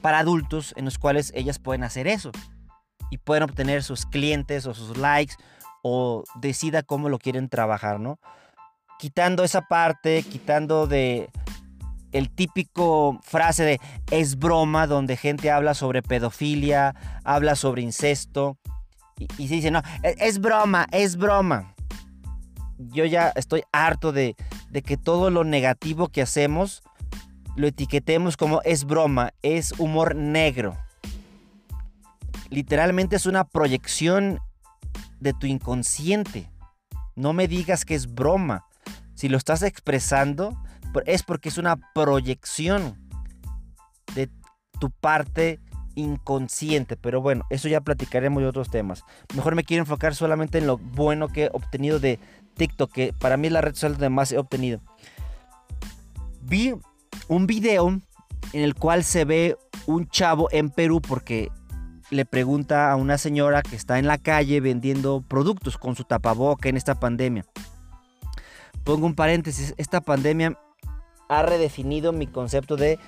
para 0.00 0.18
adultos 0.18 0.72
en 0.76 0.86
los 0.86 0.98
cuales 0.98 1.30
ellas 1.34 1.58
pueden 1.58 1.84
hacer 1.84 2.06
eso 2.06 2.32
y 3.10 3.18
pueden 3.18 3.44
obtener 3.44 3.82
sus 3.82 4.06
clientes 4.06 4.66
o 4.66 4.74
sus 4.74 4.96
likes 4.96 5.34
o 5.82 6.24
decida 6.40 6.82
cómo 6.82 7.08
lo 7.08 7.18
quieren 7.18 7.48
trabajar, 7.48 8.00
¿no? 8.00 8.18
Quitando 8.98 9.44
esa 9.44 9.62
parte, 9.62 10.22
quitando 10.22 10.86
de 10.86 11.30
el 12.12 12.30
típico 12.30 13.20
frase 13.22 13.62
de 13.62 13.80
es 14.10 14.36
broma, 14.36 14.86
donde 14.86 15.16
gente 15.16 15.50
habla 15.50 15.74
sobre 15.74 16.02
pedofilia, 16.02 16.94
habla 17.24 17.56
sobre 17.56 17.82
incesto 17.82 18.58
y, 19.18 19.48
se 19.48 19.54
dice, 19.54 19.70
no, 19.70 19.82
es, 20.02 20.16
es, 20.18 20.40
broma, 20.40 20.86
es 20.92 21.16
broma. 21.16 21.74
Yo 22.78 23.04
ya 23.04 23.32
estoy 23.34 23.62
harto 23.72 24.12
de, 24.12 24.34
de 24.70 24.82
que 24.82 24.96
todo 24.96 25.30
lo 25.30 25.44
negativo 25.44 26.08
que 26.08 26.22
hacemos 26.22 26.82
lo 27.54 27.66
etiquetemos 27.66 28.36
como 28.36 28.60
es 28.62 28.84
broma, 28.84 29.32
es 29.42 29.72
humor 29.78 30.14
negro 30.14 30.76
literalmente 32.50 33.16
es 33.16 33.26
una 33.26 33.44
proyección 33.44 34.38
de 35.20 35.32
tu 35.32 35.46
inconsciente. 35.46 36.50
No 37.14 37.32
me 37.32 37.48
digas 37.48 37.84
que 37.84 37.94
es 37.94 38.14
broma. 38.14 38.64
Si 39.14 39.28
lo 39.28 39.38
estás 39.38 39.62
expresando, 39.62 40.56
es 41.06 41.22
porque 41.22 41.48
es 41.48 41.58
una 41.58 41.76
proyección 41.94 42.98
de 44.14 44.30
tu 44.78 44.90
parte 44.90 45.60
inconsciente. 45.94 46.96
Pero 46.96 47.20
bueno, 47.20 47.44
eso 47.50 47.68
ya 47.68 47.80
platicaremos 47.80 48.42
de 48.42 48.48
otros 48.48 48.70
temas. 48.70 49.02
Mejor 49.34 49.54
me 49.54 49.64
quiero 49.64 49.82
enfocar 49.82 50.14
solamente 50.14 50.58
en 50.58 50.66
lo 50.66 50.78
bueno 50.78 51.28
que 51.28 51.44
he 51.44 51.50
obtenido 51.52 51.98
de 51.98 52.18
TikTok, 52.56 52.92
que 52.92 53.12
para 53.12 53.36
mí 53.36 53.48
es 53.48 53.52
la 53.52 53.60
red 53.60 53.74
social 53.74 53.92
donde 53.92 54.10
más 54.10 54.32
he 54.32 54.38
obtenido. 54.38 54.80
Vi 56.42 56.74
un 57.28 57.46
video 57.46 57.88
en 57.88 58.62
el 58.62 58.74
cual 58.74 59.04
se 59.04 59.24
ve 59.24 59.56
un 59.86 60.08
chavo 60.08 60.48
en 60.52 60.70
Perú 60.70 61.00
porque 61.00 61.50
le 62.10 62.24
pregunta 62.24 62.90
a 62.90 62.96
una 62.96 63.18
señora 63.18 63.62
que 63.62 63.76
está 63.76 63.98
en 63.98 64.06
la 64.06 64.18
calle 64.18 64.60
vendiendo 64.60 65.22
productos 65.26 65.78
con 65.78 65.96
su 65.96 66.04
tapaboca 66.04 66.68
en 66.68 66.76
esta 66.76 66.94
pandemia. 66.94 67.44
Pongo 68.84 69.06
un 69.06 69.14
paréntesis, 69.14 69.74
esta 69.76 70.00
pandemia 70.00 70.56
ha 71.28 71.42
redefinido 71.42 72.12
mi 72.12 72.26
concepto 72.26 72.76
de 72.76 72.98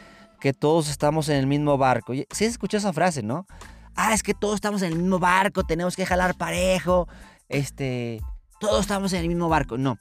que 0.40 0.52
todos 0.52 0.88
estamos 0.88 1.28
en 1.28 1.36
el 1.36 1.46
mismo 1.46 1.78
barco. 1.78 2.14
Si 2.14 2.26
¿Sí 2.30 2.44
escuchado 2.44 2.78
esa 2.78 2.92
frase, 2.92 3.22
¿no? 3.22 3.46
Ah, 3.94 4.14
es 4.14 4.22
que 4.22 4.34
todos 4.34 4.56
estamos 4.56 4.82
en 4.82 4.92
el 4.92 4.98
mismo 4.98 5.18
barco, 5.18 5.64
tenemos 5.64 5.96
que 5.96 6.06
jalar 6.06 6.36
parejo, 6.36 7.08
este, 7.48 8.20
todos 8.60 8.80
estamos 8.80 9.12
en 9.12 9.22
el 9.22 9.28
mismo 9.28 9.48
barco. 9.48 9.78
No, 9.78 9.98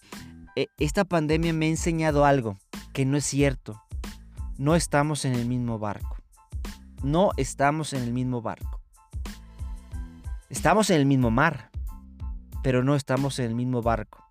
e, 0.56 0.68
esta 0.80 1.06
pandemia 1.06 1.54
me 1.54 1.68
ha 1.68 1.70
enseñado 1.70 2.25
algo 2.25 2.58
que 2.94 3.06
no 3.06 3.18
es 3.18 3.25
cierto. 3.25 3.82
No 4.58 4.75
estamos 4.75 5.25
en 5.25 5.34
el 5.34 5.46
mismo 5.46 5.77
barco. 5.77 6.18
No 7.04 7.30
estamos 7.38 7.94
en 7.94 8.01
el 8.01 8.12
mismo 8.12 8.42
barco. 8.42 8.82
Estamos 10.50 10.89
en 10.89 10.98
el 10.98 11.06
mismo 11.06 11.30
mar, 11.30 11.72
pero 12.63 12.82
no 12.82 12.96
estamos 12.96 13.38
en 13.39 13.48
el 13.48 13.56
mismo 13.56 13.82
barco. 13.82 14.25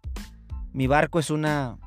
Mi 0.73 0.87
barco 0.87 1.19
es 1.19 1.29
una 1.31 1.79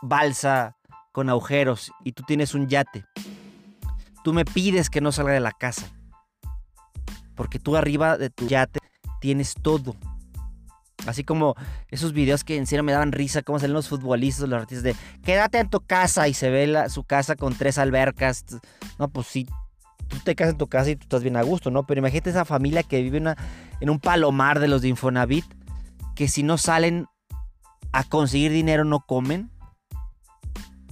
balsa 0.00 0.76
con 1.12 1.28
agujeros 1.28 1.92
y 2.04 2.12
tú 2.12 2.22
tienes 2.22 2.54
un 2.54 2.66
yate. 2.66 3.04
Tú 4.22 4.32
me 4.32 4.46
pides 4.46 4.88
que 4.88 5.02
no 5.02 5.12
salga 5.12 5.32
de 5.32 5.40
la 5.40 5.52
casa. 5.52 5.92
Porque 7.34 7.58
tú 7.58 7.76
arriba 7.76 8.16
de 8.16 8.30
tu 8.30 8.46
yate 8.46 8.80
tienes 9.20 9.54
todo. 9.54 9.94
Así 11.06 11.22
como 11.22 11.56
esos 11.88 12.14
videos 12.14 12.44
que 12.44 12.56
en 12.56 12.84
me 12.84 12.92
daban 12.92 13.12
risa, 13.12 13.42
como 13.42 13.58
salen 13.58 13.74
los 13.74 13.88
futbolistas, 13.88 14.48
los 14.48 14.62
artistas 14.62 14.84
de 14.84 14.96
quédate 15.22 15.58
en 15.58 15.68
tu 15.68 15.80
casa 15.80 16.28
y 16.28 16.34
se 16.34 16.48
ve 16.48 16.88
su 16.88 17.04
casa 17.04 17.36
con 17.36 17.54
tres 17.54 17.76
albercas. 17.76 18.46
No, 18.98 19.08
pues 19.08 19.26
sí, 19.26 19.46
tú 20.14 20.20
te 20.24 20.34
casas 20.34 20.52
en 20.52 20.58
tu 20.58 20.66
casa 20.66 20.90
y 20.90 20.96
tú 20.96 21.02
estás 21.02 21.22
bien 21.22 21.36
a 21.36 21.42
gusto, 21.42 21.70
¿no? 21.70 21.86
Pero 21.86 21.98
imagínate 21.98 22.30
esa 22.30 22.44
familia 22.44 22.82
que 22.82 23.02
vive 23.02 23.22
en 23.80 23.90
un 23.90 24.00
palomar 24.00 24.60
de 24.60 24.68
los 24.68 24.82
de 24.82 24.88
Infonavit, 24.88 25.44
que 26.14 26.28
si 26.28 26.42
no 26.42 26.58
salen 26.58 27.06
a 27.92 28.02
conseguir 28.04 28.50
dinero 28.50 28.84
no 28.84 29.00
comen. 29.00 29.50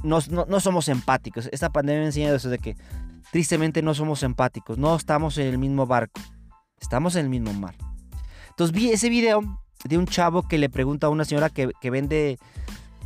No, 0.04 0.18
no, 0.30 0.60
somos 0.60 0.88
empáticos. 0.88 1.48
Esta 1.52 1.70
pandemia 1.70 2.00
me 2.00 2.04
ha 2.04 2.08
enseñado 2.08 2.36
eso 2.36 2.48
de 2.48 2.58
que 2.58 2.76
tristemente 3.30 3.82
no 3.82 3.94
somos 3.94 4.22
empáticos. 4.22 4.78
No 4.78 4.94
estamos 4.96 5.38
en 5.38 5.46
el 5.46 5.58
mismo 5.58 5.86
barco. 5.86 6.20
Estamos 6.80 7.14
en 7.16 7.24
el 7.24 7.30
mismo 7.30 7.52
mar. 7.52 7.74
Entonces 8.50 8.74
vi 8.74 8.90
ese 8.90 9.08
video 9.08 9.42
de 9.84 9.98
un 9.98 10.06
chavo 10.06 10.46
que 10.46 10.58
le 10.58 10.68
pregunta 10.68 11.06
a 11.06 11.10
una 11.10 11.24
señora 11.24 11.50
que, 11.50 11.72
vende, 11.90 12.38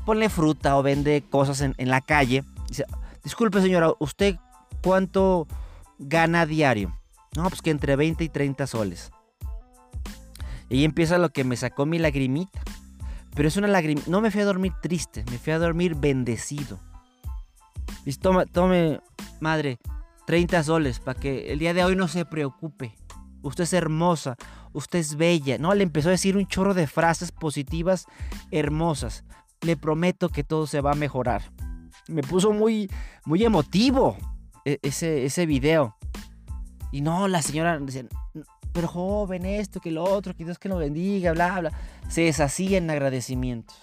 ponle 0.04 0.28
fruta 0.28 0.76
o 0.78 0.82
vende 0.82 1.22
cosas 1.28 1.60
en, 1.60 1.74
en 1.76 1.90
la 1.90 2.00
calle. 2.00 2.44
Dice, 2.68 2.84
disculpe 3.22 3.60
señora, 3.60 3.92
¿usted 3.98 4.36
cuánto 4.82 5.46
gana 5.98 6.46
diario? 6.46 6.98
No, 7.36 7.48
pues 7.48 7.62
que 7.62 7.70
entre 7.70 7.96
20 7.96 8.24
y 8.24 8.28
30 8.28 8.66
soles. 8.66 9.10
Y 10.68 10.78
ahí 10.78 10.84
empieza 10.84 11.18
lo 11.18 11.30
que 11.30 11.44
me 11.44 11.56
sacó 11.56 11.86
mi 11.86 11.98
lagrimita. 11.98 12.60
Pero 13.34 13.48
es 13.48 13.56
una 13.56 13.68
lagrimita. 13.68 14.10
No 14.10 14.20
me 14.20 14.30
fui 14.30 14.40
a 14.40 14.46
dormir 14.46 14.72
triste, 14.80 15.24
me 15.30 15.38
fui 15.38 15.52
a 15.52 15.58
dormir 15.58 15.94
bendecido. 15.94 16.80
Y 18.04 18.12
tome, 18.14 18.46
tome, 18.46 19.00
madre, 19.40 19.78
30 20.26 20.62
soles 20.64 21.00
para 21.00 21.18
que 21.18 21.52
el 21.52 21.58
día 21.58 21.74
de 21.74 21.84
hoy 21.84 21.96
no 21.96 22.08
se 22.08 22.24
preocupe. 22.24 22.94
Usted 23.42 23.64
es 23.64 23.72
hermosa, 23.74 24.36
usted 24.72 24.98
es 24.98 25.16
bella. 25.16 25.58
No, 25.58 25.74
le 25.74 25.82
empezó 25.82 26.08
a 26.08 26.12
decir 26.12 26.36
un 26.36 26.46
chorro 26.46 26.74
de 26.74 26.86
frases 26.86 27.30
positivas, 27.32 28.06
hermosas. 28.50 29.24
Le 29.60 29.76
prometo 29.76 30.30
que 30.30 30.42
todo 30.42 30.66
se 30.66 30.80
va 30.80 30.92
a 30.92 30.96
mejorar. 30.96 31.42
Me 32.08 32.22
puso 32.22 32.52
muy, 32.52 32.90
muy 33.24 33.44
emotivo 33.44 34.16
ese, 34.82 35.24
ese 35.24 35.46
video. 35.46 35.96
Y 36.92 37.00
no, 37.00 37.28
la 37.28 37.42
señora 37.42 37.78
decía, 37.78 38.04
pero 38.72 38.88
joven, 38.88 39.46
esto, 39.46 39.80
que 39.80 39.90
lo 39.90 40.04
otro, 40.04 40.34
que 40.34 40.44
Dios 40.44 40.58
que 40.58 40.68
lo 40.68 40.76
bendiga, 40.76 41.32
bla, 41.32 41.60
bla. 41.60 41.72
Se 42.08 42.22
deshacía 42.22 42.78
en 42.78 42.90
agradecimientos. 42.90 43.76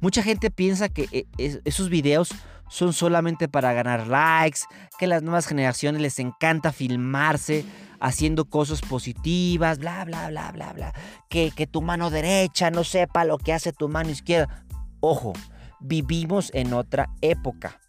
Mucha 0.00 0.22
gente 0.22 0.50
piensa 0.50 0.88
que 0.88 1.08
eh, 1.10 1.60
esos 1.64 1.88
videos 1.88 2.30
son 2.68 2.92
solamente 2.92 3.48
para 3.48 3.72
ganar 3.72 4.06
likes, 4.06 4.60
que 4.98 5.06
a 5.06 5.08
las 5.08 5.22
nuevas 5.22 5.46
generaciones 5.46 6.00
les 6.00 6.18
encanta 6.18 6.70
filmarse 6.70 7.64
haciendo 8.00 8.44
cosas 8.44 8.80
positivas, 8.80 9.78
bla, 9.78 10.04
bla, 10.04 10.28
bla, 10.28 10.52
bla, 10.52 10.72
bla. 10.72 10.92
Que, 11.28 11.50
que 11.50 11.66
tu 11.66 11.82
mano 11.82 12.10
derecha 12.10 12.70
no 12.70 12.84
sepa 12.84 13.24
lo 13.24 13.38
que 13.38 13.52
hace 13.52 13.72
tu 13.72 13.88
mano 13.88 14.10
izquierda. 14.10 14.64
Ojo, 15.00 15.32
vivimos 15.80 16.50
en 16.54 16.72
otra 16.72 17.10
época. 17.20 17.80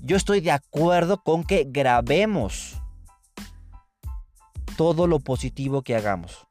Yo 0.00 0.16
estoy 0.16 0.40
de 0.40 0.52
acuerdo 0.52 1.22
con 1.22 1.44
que 1.44 1.66
grabemos 1.68 2.80
todo 4.76 5.08
lo 5.08 5.18
positivo 5.18 5.82
que 5.82 5.96
hagamos. 5.96 6.46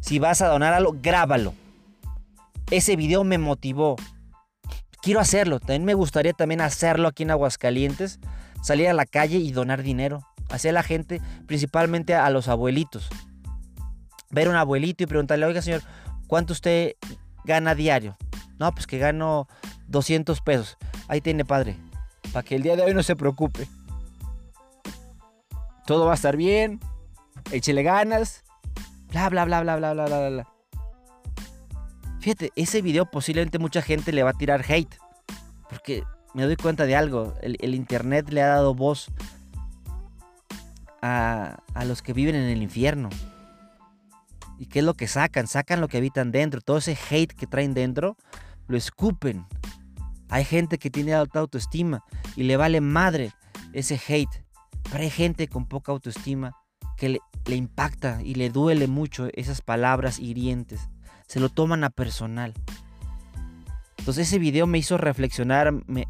Si 0.00 0.18
vas 0.18 0.42
a 0.42 0.48
donar 0.48 0.74
algo, 0.74 0.94
grábalo. 1.00 1.54
Ese 2.70 2.96
video 2.96 3.24
me 3.24 3.38
motivó. 3.38 3.96
Quiero 5.00 5.20
hacerlo. 5.20 5.58
También 5.58 5.84
me 5.84 5.94
gustaría 5.94 6.34
también 6.34 6.60
hacerlo 6.60 7.08
aquí 7.08 7.22
en 7.22 7.30
Aguascalientes. 7.30 8.20
Salir 8.62 8.88
a 8.88 8.92
la 8.92 9.06
calle 9.06 9.38
y 9.38 9.52
donar 9.52 9.82
dinero. 9.82 10.20
Hacia 10.50 10.70
la 10.72 10.82
gente, 10.82 11.22
principalmente 11.46 12.14
a 12.14 12.28
los 12.28 12.46
abuelitos. 12.46 13.08
Ver 14.30 14.48
a 14.48 14.50
un 14.50 14.56
abuelito 14.56 15.02
y 15.02 15.06
preguntarle, 15.06 15.46
oiga 15.46 15.62
señor, 15.62 15.82
¿cuánto 16.26 16.52
usted 16.52 16.92
gana 17.44 17.74
diario? 17.74 18.16
No, 18.58 18.70
pues 18.72 18.86
que 18.86 18.98
gano 18.98 19.48
200 19.88 20.40
pesos. 20.42 20.76
Ahí 21.08 21.20
tiene 21.20 21.44
padre. 21.44 21.76
Para 22.36 22.44
que 22.44 22.56
el 22.56 22.62
día 22.62 22.76
de 22.76 22.82
hoy 22.82 22.92
no 22.92 23.02
se 23.02 23.16
preocupe. 23.16 23.66
Todo 25.86 26.04
va 26.04 26.12
a 26.12 26.16
estar 26.16 26.36
bien 26.36 26.80
échele 27.50 27.82
ganas, 27.82 28.44
bla, 29.08 29.30
bla, 29.30 29.46
bla, 29.46 29.62
bla, 29.62 29.76
bla, 29.76 29.94
bla, 29.94 30.04
bla, 30.04 30.28
bla. 30.28 30.48
Fíjate, 32.20 32.52
ese 32.54 32.82
video 32.82 33.10
posiblemente 33.10 33.58
mucha 33.58 33.80
gente 33.80 34.12
le 34.12 34.22
va 34.22 34.32
a 34.32 34.34
tirar 34.34 34.62
hate. 34.68 34.98
Porque 35.70 36.04
me 36.34 36.42
doy 36.44 36.56
cuenta 36.56 36.84
de 36.84 36.94
algo. 36.94 37.32
El, 37.40 37.74
internet 37.74 38.28
le 38.28 38.42
ha 38.42 38.48
dado 38.48 38.74
voz 38.74 39.10
a, 41.00 41.56
a, 41.72 41.84
los 41.86 42.02
que 42.02 42.12
viven 42.12 42.34
en 42.34 42.50
el 42.50 42.62
infierno. 42.62 43.08
¿Y 44.58 44.66
qué 44.66 44.80
es 44.80 44.84
lo 44.84 44.92
que 44.92 45.08
sacan? 45.08 45.46
Sacan 45.46 45.80
lo 45.80 45.88
que 45.88 45.96
habitan 45.96 46.32
dentro. 46.32 46.60
Todo 46.60 46.76
ese 46.76 46.98
hate 47.10 47.32
que 47.32 47.46
traen 47.46 47.72
dentro, 47.72 48.18
lo 48.68 48.76
escupen. 48.76 49.46
Hay 50.28 50.44
gente 50.44 50.78
que 50.78 50.90
tiene 50.90 51.14
alta 51.14 51.40
autoestima 51.40 52.04
y 52.34 52.44
le 52.44 52.56
vale 52.56 52.80
madre 52.80 53.32
ese 53.72 54.00
hate. 54.08 54.44
Pero 54.90 55.02
hay 55.02 55.10
gente 55.10 55.48
con 55.48 55.66
poca 55.66 55.92
autoestima 55.92 56.52
que 56.96 57.08
le, 57.10 57.56
impacta 57.56 58.20
y 58.22 58.34
le 58.34 58.50
duele 58.50 58.86
mucho 58.86 59.28
esas 59.34 59.60
palabras 59.60 60.18
hirientes. 60.18 60.88
Se 61.26 61.40
lo 61.40 61.48
toman 61.48 61.84
a 61.84 61.90
personal. 61.90 62.54
Entonces 63.98 64.28
ese 64.28 64.38
video 64.38 64.66
me 64.66 64.78
hizo 64.78 64.96
reflexionar, 64.96 65.72
me, 65.86 66.06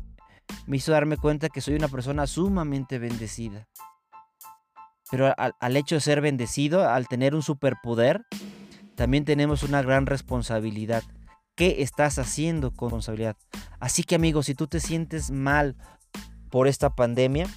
hizo 0.69 0.93
darme 0.93 1.17
cuenta 1.17 1.49
que 1.49 1.61
soy 1.61 1.75
una 1.75 1.89
persona 1.89 2.27
sumamente 2.27 2.99
bendecida. 2.99 3.67
Pero 5.11 5.33
al, 5.37 5.77
hecho 5.77 5.95
de 5.95 6.01
ser 6.01 6.21
bendecido, 6.21 6.89
al 6.89 7.07
tener 7.07 7.35
un 7.35 7.43
superpoder, 7.43 8.23
también 8.97 9.25
tenemos 9.25 9.63
una 9.63 9.81
gran 9.81 10.07
responsabilidad. 10.07 11.05
¿Qué 11.57 11.83
estás 11.83 12.19
haciendo 12.19 12.71
con 12.71 12.91
responsabilidad? 12.91 13.37
Así 13.81 14.05
que 14.05 14.15
amigos, 14.15 14.47
si 14.47 14.55
tú 14.55 14.69
te 14.69 14.79
sientes 14.79 15.31
mal 15.31 15.75
por 16.51 16.69
esta 16.69 16.95
pandemia, 16.95 17.49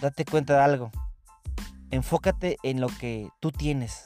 date 0.00 0.24
cuenta 0.24 0.54
de 0.54 0.60
algo 0.60 0.92
enfócate 1.90 2.58
en 2.62 2.80
lo 2.80 2.88
que 2.88 3.28
tú 3.40 3.50
tienes, 3.50 4.04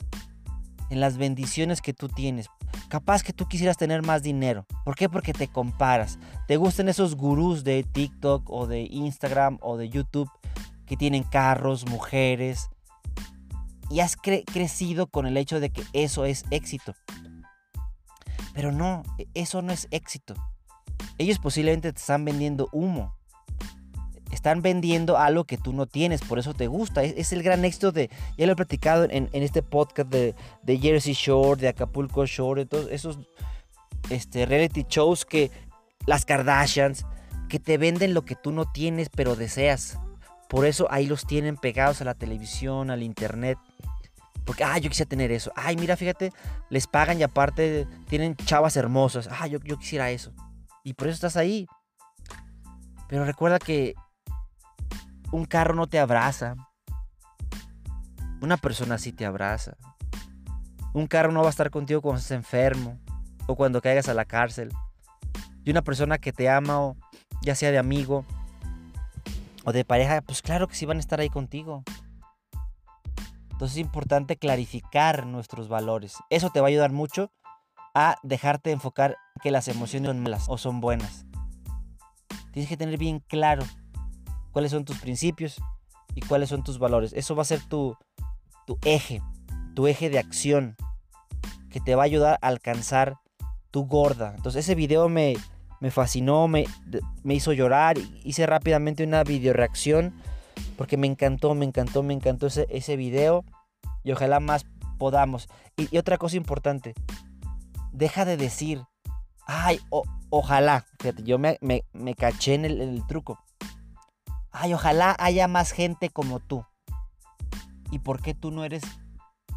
en 0.90 1.00
las 1.00 1.16
bendiciones 1.16 1.80
que 1.80 1.92
tú 1.92 2.08
tienes. 2.08 2.48
Capaz 2.88 3.22
que 3.22 3.32
tú 3.32 3.46
quisieras 3.46 3.76
tener 3.76 4.02
más 4.02 4.22
dinero. 4.22 4.66
¿Por 4.84 4.96
qué? 4.96 5.08
Porque 5.08 5.32
te 5.32 5.48
comparas. 5.48 6.18
Te 6.46 6.56
gustan 6.56 6.88
esos 6.88 7.16
gurús 7.16 7.64
de 7.64 7.84
TikTok 7.84 8.48
o 8.50 8.66
de 8.66 8.82
Instagram 8.82 9.58
o 9.62 9.76
de 9.76 9.88
YouTube 9.88 10.30
que 10.86 10.96
tienen 10.96 11.22
carros, 11.22 11.86
mujeres. 11.88 12.68
Y 13.90 14.00
has 14.00 14.16
crecido 14.16 15.06
con 15.06 15.26
el 15.26 15.36
hecho 15.36 15.60
de 15.60 15.70
que 15.70 15.82
eso 15.92 16.24
es 16.24 16.44
éxito. 16.50 16.94
Pero 18.54 18.72
no, 18.72 19.02
e-, 19.18 19.26
eso 19.34 19.62
no 19.62 19.72
es 19.72 19.88
éxito. 19.90 20.34
Ellos 21.18 21.38
posiblemente 21.38 21.92
te 21.92 21.98
están 21.98 22.24
vendiendo 22.24 22.68
humo 22.72 23.14
están 24.32 24.62
vendiendo 24.62 25.18
algo 25.18 25.44
que 25.44 25.58
tú 25.58 25.72
no 25.72 25.86
tienes, 25.86 26.22
por 26.22 26.38
eso 26.38 26.54
te 26.54 26.66
gusta. 26.66 27.04
Es, 27.04 27.32
el 27.32 27.42
gran 27.42 27.64
éxito 27.64 27.92
de, 27.92 28.10
ya 28.36 28.46
lo 28.46 28.52
he 28.52 28.56
platicado 28.56 29.06
en, 29.08 29.28
este 29.32 29.62
podcast 29.62 30.10
de, 30.10 30.34
Jersey 30.78 31.12
Shore, 31.12 31.60
de 31.60 31.68
Acapulco 31.68 32.26
Shore, 32.26 32.62
de 32.62 32.66
todos 32.66 32.88
esos 32.90 33.18
este, 34.10 34.46
reality 34.46 34.84
shows 34.88 35.24
que 35.24 35.50
las 36.06 36.24
Kardashians, 36.24 37.06
que 37.48 37.60
te 37.60 37.76
venden 37.76 38.14
lo 38.14 38.24
que 38.24 38.34
tú 38.34 38.50
no 38.52 38.64
tienes 38.64 39.10
pero 39.10 39.36
deseas. 39.36 39.98
Por 40.48 40.66
eso 40.66 40.86
ahí 40.90 41.06
los 41.06 41.26
tienen 41.26 41.56
pegados 41.56 42.00
a 42.00 42.04
la 42.04 42.14
televisión, 42.14 42.90
al 42.90 43.02
internet. 43.02 43.58
Porque, 44.44 44.64
ah, 44.64 44.78
yo 44.78 44.88
quisiera 44.88 45.08
tener 45.08 45.30
eso. 45.30 45.52
Ay, 45.54 45.76
mira, 45.76 45.96
fíjate, 45.96 46.32
les 46.68 46.86
pagan 46.86 47.18
y 47.20 47.22
aparte 47.22 47.86
tienen 48.08 48.34
chavas 48.36 48.76
hermosas. 48.76 49.28
Ah, 49.30 49.46
yo, 49.46 49.58
yo 49.60 49.78
quisiera 49.78 50.10
eso. 50.10 50.32
Y 50.84 50.94
por 50.94 51.08
eso 51.08 51.14
estás 51.14 51.36
ahí. 51.36 51.66
Pero 53.08 53.24
recuerda 53.24 53.58
que 53.58 53.94
un 55.30 55.44
carro 55.44 55.74
no 55.74 55.86
te 55.86 55.98
abraza. 55.98 56.54
Una 58.40 58.56
persona 58.56 58.98
sí 58.98 59.12
te 59.12 59.24
abraza. 59.24 59.76
Un 60.92 61.06
carro 61.06 61.32
no 61.32 61.40
va 61.40 61.46
a 61.46 61.50
estar 61.50 61.70
contigo 61.70 62.02
cuando 62.02 62.20
estés 62.20 62.36
enfermo 62.36 62.98
o 63.46 63.54
cuando 63.54 63.80
caigas 63.80 64.08
a 64.08 64.14
la 64.14 64.24
cárcel. 64.24 64.70
Y 65.64 65.70
una 65.70 65.82
persona 65.82 66.18
que 66.18 66.32
te 66.32 66.48
ama, 66.48 66.80
o 66.80 66.96
ya 67.42 67.54
sea 67.54 67.70
de 67.70 67.78
amigo 67.78 68.24
o 69.64 69.72
de 69.72 69.84
pareja, 69.84 70.20
pues 70.22 70.42
claro 70.42 70.68
que 70.68 70.74
sí 70.74 70.86
van 70.86 70.96
a 70.96 71.00
estar 71.00 71.20
ahí 71.20 71.28
contigo. 71.28 71.84
Entonces 73.52 73.76
es 73.76 73.82
importante 73.82 74.36
clarificar 74.36 75.26
nuestros 75.26 75.68
valores. 75.68 76.16
Eso 76.30 76.50
te 76.50 76.60
va 76.60 76.66
a 76.66 76.70
ayudar 76.70 76.90
mucho 76.90 77.30
a 77.94 78.16
dejarte 78.22 78.70
de 78.70 78.74
enfocar 78.74 79.16
que 79.42 79.50
las 79.50 79.68
emociones 79.68 80.08
son 80.08 80.26
o 80.48 80.58
son 80.58 80.80
buenas. 80.80 81.26
Tienes 82.52 82.68
que 82.68 82.76
tener 82.76 82.98
bien 82.98 83.20
claro 83.20 83.64
cuáles 84.50 84.70
son 84.70 84.84
tus 84.84 84.98
principios 84.98 85.60
y 86.14 86.20
cuáles 86.22 86.48
son 86.48 86.64
tus 86.64 86.78
valores. 86.78 87.12
Eso 87.12 87.36
va 87.36 87.42
a 87.42 87.46
ser 87.46 87.60
tu, 87.62 87.96
eje, 88.84 89.22
tu 89.74 89.86
eje 89.86 90.10
de 90.10 90.18
acción 90.18 90.76
que 91.70 91.80
te 91.80 91.94
va 91.94 92.02
a 92.02 92.06
ayudar 92.06 92.38
a 92.42 92.48
alcanzar 92.48 93.18
tu 93.70 93.86
gorda. 93.86 94.34
Entonces 94.36 94.64
ese 94.64 94.74
video 94.74 95.08
me, 95.08 95.34
me 95.80 95.90
fascinó, 95.90 96.48
me, 96.48 96.64
me 97.22 97.34
hizo 97.34 97.52
llorar. 97.52 97.96
Hice 98.24 98.46
rápidamente 98.46 99.04
una 99.04 99.24
video 99.24 99.52
reacción 99.52 100.14
porque 100.76 100.96
me 100.96 101.06
encantó, 101.06 101.54
me 101.54 101.64
encantó, 101.64 102.02
me 102.02 102.14
encantó 102.14 102.46
ese, 102.46 102.66
ese 102.70 102.96
video. 102.96 103.44
Y 104.04 104.12
ojalá 104.12 104.40
más 104.40 104.66
podamos. 104.98 105.48
Y, 105.76 105.96
otra 105.96 106.18
cosa 106.18 106.36
importante, 106.36 106.94
deja 107.92 108.24
de 108.24 108.36
decir, 108.36 108.82
ay, 109.46 109.80
ojalá. 110.30 110.86
Fíjate, 111.00 111.22
yo 111.22 111.38
me, 111.38 111.58
me, 111.60 112.14
caché 112.14 112.54
en 112.54 112.64
el 112.64 113.06
truco 113.06 113.38
ay, 114.52 114.74
ojalá 114.74 115.16
haya 115.18 115.48
más 115.48 115.72
gente 115.72 116.10
como 116.10 116.38
tú. 116.38 116.64
¿Y 117.90 117.98
por 117.98 118.22
qué 118.22 118.34
tú 118.34 118.50
no 118.50 118.64
eres 118.64 118.82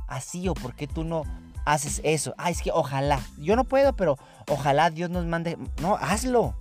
así 0.07 0.47
o 0.47 0.53
por 0.53 0.75
qué 0.75 0.87
tú 0.87 1.03
no, 1.03 1.23
haces 1.65 1.99
eso. 2.03 2.33
Ah, 2.37 2.49
es 2.49 2.61
que 2.61 2.71
ojalá. 2.71 3.19
Yo 3.37 3.55
no 3.55 3.63
puedo, 3.63 3.95
pero 3.95 4.17
ojalá 4.49 4.89
Dios 4.89 5.09
nos 5.09 5.25
mande. 5.25 5.57
No, 5.81 5.95
hazlo. 5.95 6.55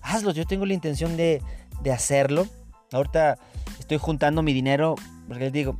Hazlo. 0.00 0.32
Yo 0.32 0.46
tengo 0.46 0.66
la 0.66 0.74
intención 0.74 1.16
de, 1.16 1.42
de 1.82 1.92
hacerlo. 1.92 2.46
Ahorita 2.92 3.38
estoy 3.78 3.98
juntando 3.98 4.42
mi 4.42 4.52
dinero, 4.52 4.94
porque 5.28 5.44
les 5.44 5.52
digo, 5.52 5.76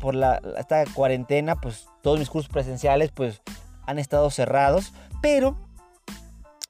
por 0.00 0.14
la, 0.14 0.40
esta 0.58 0.84
cuarentena, 0.86 1.56
pues 1.56 1.86
todos 2.02 2.18
mis 2.18 2.30
cursos 2.30 2.50
presenciales, 2.50 3.10
pues 3.12 3.42
han 3.86 3.98
estado 3.98 4.30
cerrados, 4.30 4.92
pero 5.20 5.56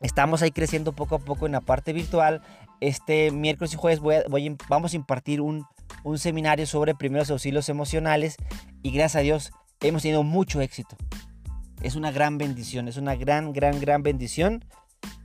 estamos 0.00 0.42
ahí 0.42 0.50
creciendo 0.50 0.92
poco 0.92 1.14
a 1.16 1.18
poco 1.18 1.46
en 1.46 1.52
la 1.52 1.60
parte 1.60 1.92
virtual. 1.92 2.42
Este 2.80 3.30
miércoles 3.30 3.72
y 3.74 3.76
jueves 3.76 4.00
voy 4.00 4.56
vamos 4.68 4.94
a 4.94 4.96
impartir 4.96 5.40
un, 5.40 5.66
un 6.02 6.18
seminario 6.18 6.66
sobre 6.66 6.94
primeros 6.94 7.30
auxilios 7.30 7.68
emocionales 7.68 8.36
y 8.82 8.90
gracias 8.90 9.16
a 9.16 9.20
Dios 9.20 9.52
hemos 9.80 10.02
tenido 10.02 10.22
mucho 10.22 10.60
éxito. 10.60 10.96
Es 11.82 11.94
una 11.94 12.10
gran 12.10 12.36
bendición, 12.38 12.88
es 12.88 12.96
una 12.96 13.14
gran, 13.14 13.52
gran, 13.52 13.80
gran 13.80 14.02
bendición. 14.02 14.64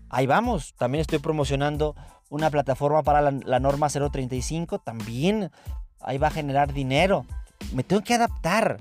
Ahí 0.09 0.25
vamos, 0.25 0.75
también 0.77 1.01
estoy 1.01 1.19
promocionando 1.19 1.95
una 2.29 2.49
plataforma 2.49 3.03
para 3.03 3.31
la, 3.31 3.59
norma 3.59 3.89
035, 3.89 4.79
también 4.79 5.51
ahí 6.01 6.17
va 6.17 6.27
a 6.27 6.31
generar 6.31 6.73
dinero. 6.73 7.25
Me 7.73 7.83
tengo 7.83 8.03
que 8.03 8.13
adaptar. 8.13 8.77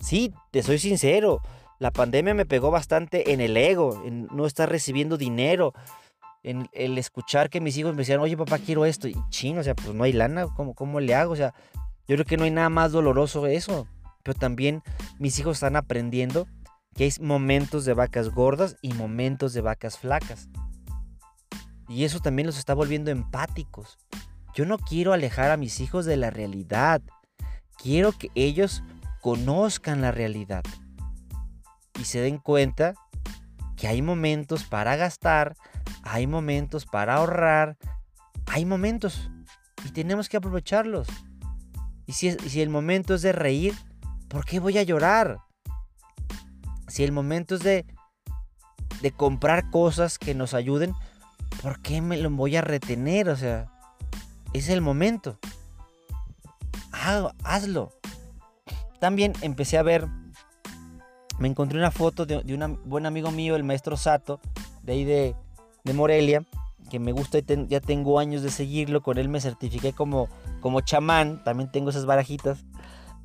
Sí, 0.00 0.32
te 0.50 0.62
soy 0.62 0.78
sincero, 0.78 1.40
la 1.78 1.90
pandemia 1.90 2.34
me 2.34 2.46
pegó 2.46 2.70
bastante 2.70 3.32
en 3.32 3.40
el 3.40 3.56
ego, 3.56 4.02
en 4.04 4.26
no 4.32 4.46
estar 4.46 4.68
recibiendo 4.68 5.16
dinero, 5.16 5.72
en 6.42 6.68
el 6.72 6.98
escuchar 6.98 7.50
que 7.50 7.60
mis 7.60 7.76
hijos 7.76 7.92
me 7.92 7.98
decían, 7.98 8.20
oye 8.20 8.36
papá, 8.36 8.58
quiero 8.58 8.84
esto, 8.84 9.08
y 9.08 9.16
chino, 9.30 9.60
o 9.60 9.64
sea, 9.64 9.74
pues 9.74 9.94
no 9.94 10.04
hay 10.04 10.12
lana, 10.12 10.46
¿cómo, 10.56 10.74
cómo 10.74 11.00
le 11.00 11.14
hago? 11.14 11.32
O 11.32 11.36
sea, 11.36 11.54
yo 12.06 12.14
creo 12.16 12.24
que 12.24 12.36
no 12.36 12.44
hay 12.44 12.50
nada 12.50 12.68
más 12.68 12.92
doloroso 12.92 13.42
que 13.42 13.56
eso, 13.56 13.86
pero 14.22 14.38
también 14.38 14.82
mis 15.18 15.38
hijos 15.38 15.56
están 15.56 15.76
aprendiendo 15.76 16.46
que 16.94 17.04
hay 17.04 17.10
momentos 17.20 17.84
de 17.84 17.94
vacas 17.94 18.30
gordas 18.30 18.76
y 18.82 18.92
momentos 18.92 19.52
de 19.52 19.60
vacas 19.60 19.98
flacas. 19.98 20.48
Y 21.88 22.04
eso 22.04 22.20
también 22.20 22.46
los 22.46 22.58
está 22.58 22.74
volviendo 22.74 23.10
empáticos. 23.10 23.98
Yo 24.54 24.66
no 24.66 24.78
quiero 24.78 25.12
alejar 25.12 25.50
a 25.50 25.56
mis 25.56 25.80
hijos 25.80 26.04
de 26.04 26.16
la 26.16 26.30
realidad. 26.30 27.00
Quiero 27.76 28.12
que 28.12 28.30
ellos 28.34 28.82
conozcan 29.20 30.00
la 30.00 30.10
realidad 30.10 30.62
y 31.98 32.04
se 32.04 32.20
den 32.20 32.38
cuenta 32.38 32.94
que 33.76 33.88
hay 33.88 34.02
momentos 34.02 34.64
para 34.64 34.96
gastar, 34.96 35.56
hay 36.02 36.26
momentos 36.26 36.86
para 36.86 37.16
ahorrar, 37.16 37.76
hay 38.46 38.64
momentos 38.64 39.30
y 39.84 39.90
tenemos 39.90 40.28
que 40.28 40.36
aprovecharlos. 40.36 41.08
Y 42.06 42.12
si, 42.12 42.60
el 42.60 42.70
momento 42.70 43.14
es 43.14 43.22
de 43.22 43.32
reír, 43.32 43.74
¿por 44.28 44.44
qué 44.44 44.60
voy 44.60 44.78
a 44.78 44.82
llorar? 44.82 45.38
Si 46.88 47.04
el 47.04 47.12
momento 47.12 47.54
es 47.54 47.60
de, 47.60 47.84
de 49.02 49.10
comprar 49.12 49.70
cosas 49.70 50.18
que 50.18 50.34
nos 50.34 50.54
ayuden, 50.54 50.94
¿por 51.62 51.80
qué 51.80 52.00
me 52.00 52.16
lo 52.16 52.30
voy 52.30 52.56
a 52.56 52.62
retener? 52.62 53.28
O 53.28 53.36
sea, 53.36 53.70
es 54.52 54.68
el 54.68 54.80
momento. 54.80 55.38
hazlo. 57.44 57.92
También 59.00 59.32
empecé 59.42 59.78
a 59.78 59.82
ver 59.82 60.08
me 61.38 61.46
encontré 61.46 61.78
una 61.78 61.90
foto 61.90 62.26
de, 62.26 62.36
un 62.36 62.80
buen 62.84 63.06
amigo 63.06 63.30
mío, 63.30 63.54
el 63.54 63.62
maestro 63.62 63.96
Sato, 63.96 64.40
de 64.82 64.92
ahí 64.92 65.04
de, 65.04 65.34
Morelia, 65.94 66.44
que 66.90 66.98
me 66.98 67.12
gusta 67.12 67.38
y 67.38 67.44
ya 67.68 67.80
tengo 67.80 68.18
años 68.18 68.42
de 68.42 68.50
seguirlo. 68.50 69.02
Con 69.02 69.16
él 69.16 69.28
me 69.28 69.40
certifiqué 69.40 69.92
como, 69.94 70.28
como 70.60 70.82
chamán, 70.82 71.42
también 71.44 71.70
tengo 71.70 71.90
esas 71.90 72.04
barajitas. 72.04 72.64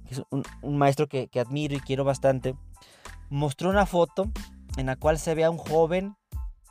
Es 0.09 0.21
un, 0.29 0.77
maestro 0.77 1.07
que, 1.07 1.27
que, 1.27 1.39
admiro 1.41 1.75
y 1.75 1.79
quiero 1.79 2.05
bastante. 2.05 2.55
Mostró 3.29 3.69
una 3.69 3.85
foto 3.85 4.31
en 4.77 4.85
la 4.85 4.95
cual 4.95 5.19
se 5.19 5.35
ve 5.35 5.43
a 5.43 5.49
un 5.49 5.57
joven 5.57 6.15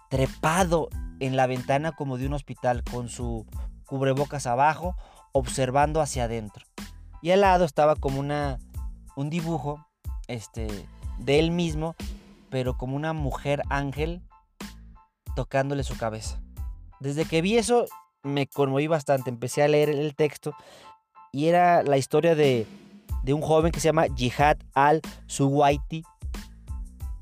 trepado 0.09 0.88
en 1.22 1.37
la 1.37 1.46
ventana 1.46 1.92
como 1.92 2.18
de 2.18 2.26
un 2.26 2.32
hospital 2.32 2.82
con 2.82 3.08
su 3.08 3.46
cubrebocas 3.87 4.46
abajo, 4.48 4.96
observando 5.30 6.00
hacia 6.00 6.24
adentro. 6.24 6.66
Y 7.22 7.30
al 7.30 7.42
lado 7.42 7.64
estaba 7.64 7.94
como 7.94 8.18
una, 8.18 8.58
un 9.14 9.30
dibujo 9.30 9.87
este, 10.26 10.66
de 11.18 11.38
él 11.38 11.52
mismo, 11.52 11.94
pero 12.50 12.76
como 12.76 12.96
una 12.96 13.12
mujer 13.12 13.62
ángel 13.70 14.20
tocándole 15.37 15.85
su 15.85 15.96
cabeza. 15.96 16.40
Desde 16.98 17.24
que 17.24 17.40
vi 17.40 17.56
eso 17.56 17.87
me 18.24 18.48
conmoví 18.48 18.88
bastante, 18.88 19.30
empecé 19.30 19.62
a 19.62 19.68
leer 19.68 19.90
el 19.90 20.16
texto 20.16 20.54
y 21.30 21.46
era 21.46 21.85
la 21.85 21.98
historia 21.98 22.35
de, 22.35 22.66
de 23.22 23.32
un 23.32 23.42
joven 23.42 23.70
que 23.70 23.78
se 23.78 23.88
llama 23.88 24.06
Jihad 24.16 24.56
al-Suwaiti, 24.74 26.02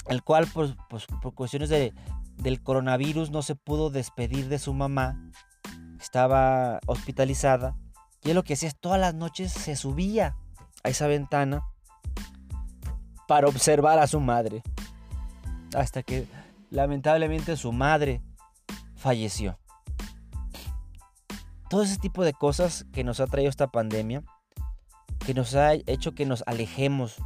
el 0.09 0.23
cual 0.23 0.49
pues, 0.55 0.75
pues, 0.89 1.07
por 1.21 1.35
cuestiones 1.35 1.69
de, 1.69 1.93
del 2.43 2.63
coronavirus 2.63 3.31
no 3.31 3.43
se 3.43 3.55
pudo 3.55 3.91
despedir 3.91 4.49
de 4.49 4.59
su 4.59 4.73
mamá, 4.75 5.31
estaba 6.01 6.81
hospitalizada, 6.87 7.77
y 8.23 8.31
él 8.31 8.37
lo 8.37 8.43
que 8.43 8.55
hacía 8.55 8.69
es 8.69 8.79
todas 8.79 9.01
las 9.01 9.15
noches 9.15 9.53
se 9.53 9.77
subía 9.77 10.37
a 10.83 10.89
esa 10.89 11.07
ventana 11.07 11.63
para 13.27 13.47
observar 13.47 13.99
a 13.99 14.07
su 14.07 14.21
madre. 14.21 14.63
Hasta 15.75 16.03
que 16.03 16.27
lamentablemente 16.71 17.57
su 17.57 17.73
madre 17.73 18.23
falleció. 18.97 19.59
Todo 21.69 21.83
ese 21.83 21.99
tipo 21.99 22.25
de 22.25 22.33
cosas 22.33 22.87
que 22.93 23.05
nos 23.05 23.21
ha 23.21 23.27
traído 23.27 23.49
esta 23.49 23.69
pandemia, 23.69 24.25
que 25.25 25.35
nos 25.35 25.55
ha 25.55 25.75
hecho 25.75 26.13
que 26.13 26.27
nos 26.27 26.43
alejemos 26.47 27.17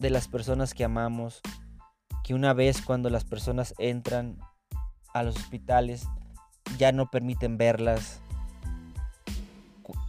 de 0.00 0.10
las 0.10 0.26
personas 0.26 0.74
que 0.74 0.84
amamos, 0.84 1.40
que 2.24 2.34
una 2.34 2.52
vez 2.52 2.82
cuando 2.82 3.08
las 3.08 3.24
personas 3.24 3.74
entran 3.78 4.38
a 5.14 5.22
los 5.22 5.36
hospitales 5.36 6.08
ya 6.78 6.92
no 6.92 7.10
permiten 7.10 7.58
verlas, 7.58 8.20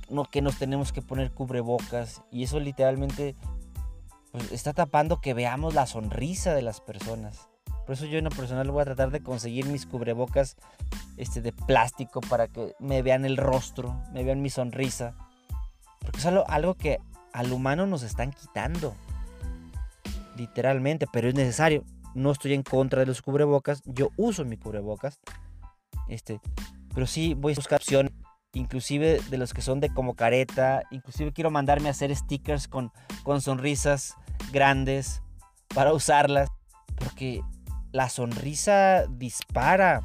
no, 0.10 0.26
que 0.26 0.42
nos 0.42 0.58
tenemos 0.58 0.92
que 0.92 1.02
poner 1.02 1.32
cubrebocas 1.32 2.22
y 2.32 2.44
eso 2.44 2.60
literalmente 2.60 3.36
pues, 4.32 4.52
está 4.52 4.74
tapando 4.74 5.22
que 5.22 5.34
veamos 5.34 5.74
la 5.74 5.86
sonrisa 5.86 6.54
de 6.54 6.62
las 6.62 6.82
personas. 6.82 7.50
Por 7.86 7.96
eso 7.96 8.06
yo 8.06 8.18
en 8.18 8.24
lo 8.24 8.30
personal 8.30 8.70
voy 8.72 8.82
a 8.82 8.86
tratar 8.86 9.12
de 9.12 9.22
conseguir 9.22 9.66
mis 9.66 9.86
cubrebocas 9.86 10.56
este, 11.18 11.42
de 11.42 11.52
plástico 11.52 12.22
para 12.22 12.48
que 12.48 12.74
me 12.80 13.02
vean 13.02 13.26
el 13.26 13.36
rostro, 13.36 14.02
me 14.14 14.24
vean 14.24 14.42
mi 14.42 14.50
sonrisa. 14.50 15.16
Porque 16.00 16.20
es 16.20 16.26
algo, 16.26 16.76
que 16.76 17.00
al 17.34 17.52
humano 17.52 17.86
nos 17.86 18.04
están 18.04 18.32
quitando. 18.32 18.96
Literalmente, 20.38 21.08
pero 21.12 21.28
es 21.28 21.36
necesario. 21.36 21.84
No 22.14 22.32
estoy 22.32 22.54
en 22.54 22.64
contra 22.64 23.00
de 23.00 23.06
los 23.06 23.22
cubrebocas. 23.22 23.82
Yo 23.86 24.10
uso 24.18 24.46
mi 24.46 24.58
cubrebocas. 24.58 25.20
Este, 26.08 26.40
pero 26.94 27.08
sí 27.08 27.34
voy 27.34 27.54
a 27.54 27.56
buscar 27.56 27.80
opción 27.80 28.12
inclusive 28.54 29.20
de 29.30 29.38
los 29.38 29.54
que 29.54 29.62
son 29.62 29.80
de 29.80 29.92
como 29.92 30.16
careta, 30.16 30.84
inclusive 30.92 31.34
quiero 31.34 31.50
mandarme 31.50 31.88
a 31.88 31.92
hacer 31.92 32.16
stickers 32.16 32.68
con, 32.68 32.92
con 33.24 33.42
sonrisas 33.42 34.16
grandes 34.52 35.24
para 35.74 35.94
usarlas, 35.94 36.50
porque 36.96 37.42
la 37.92 38.10
sonrisa 38.10 39.06
dispara 39.10 40.02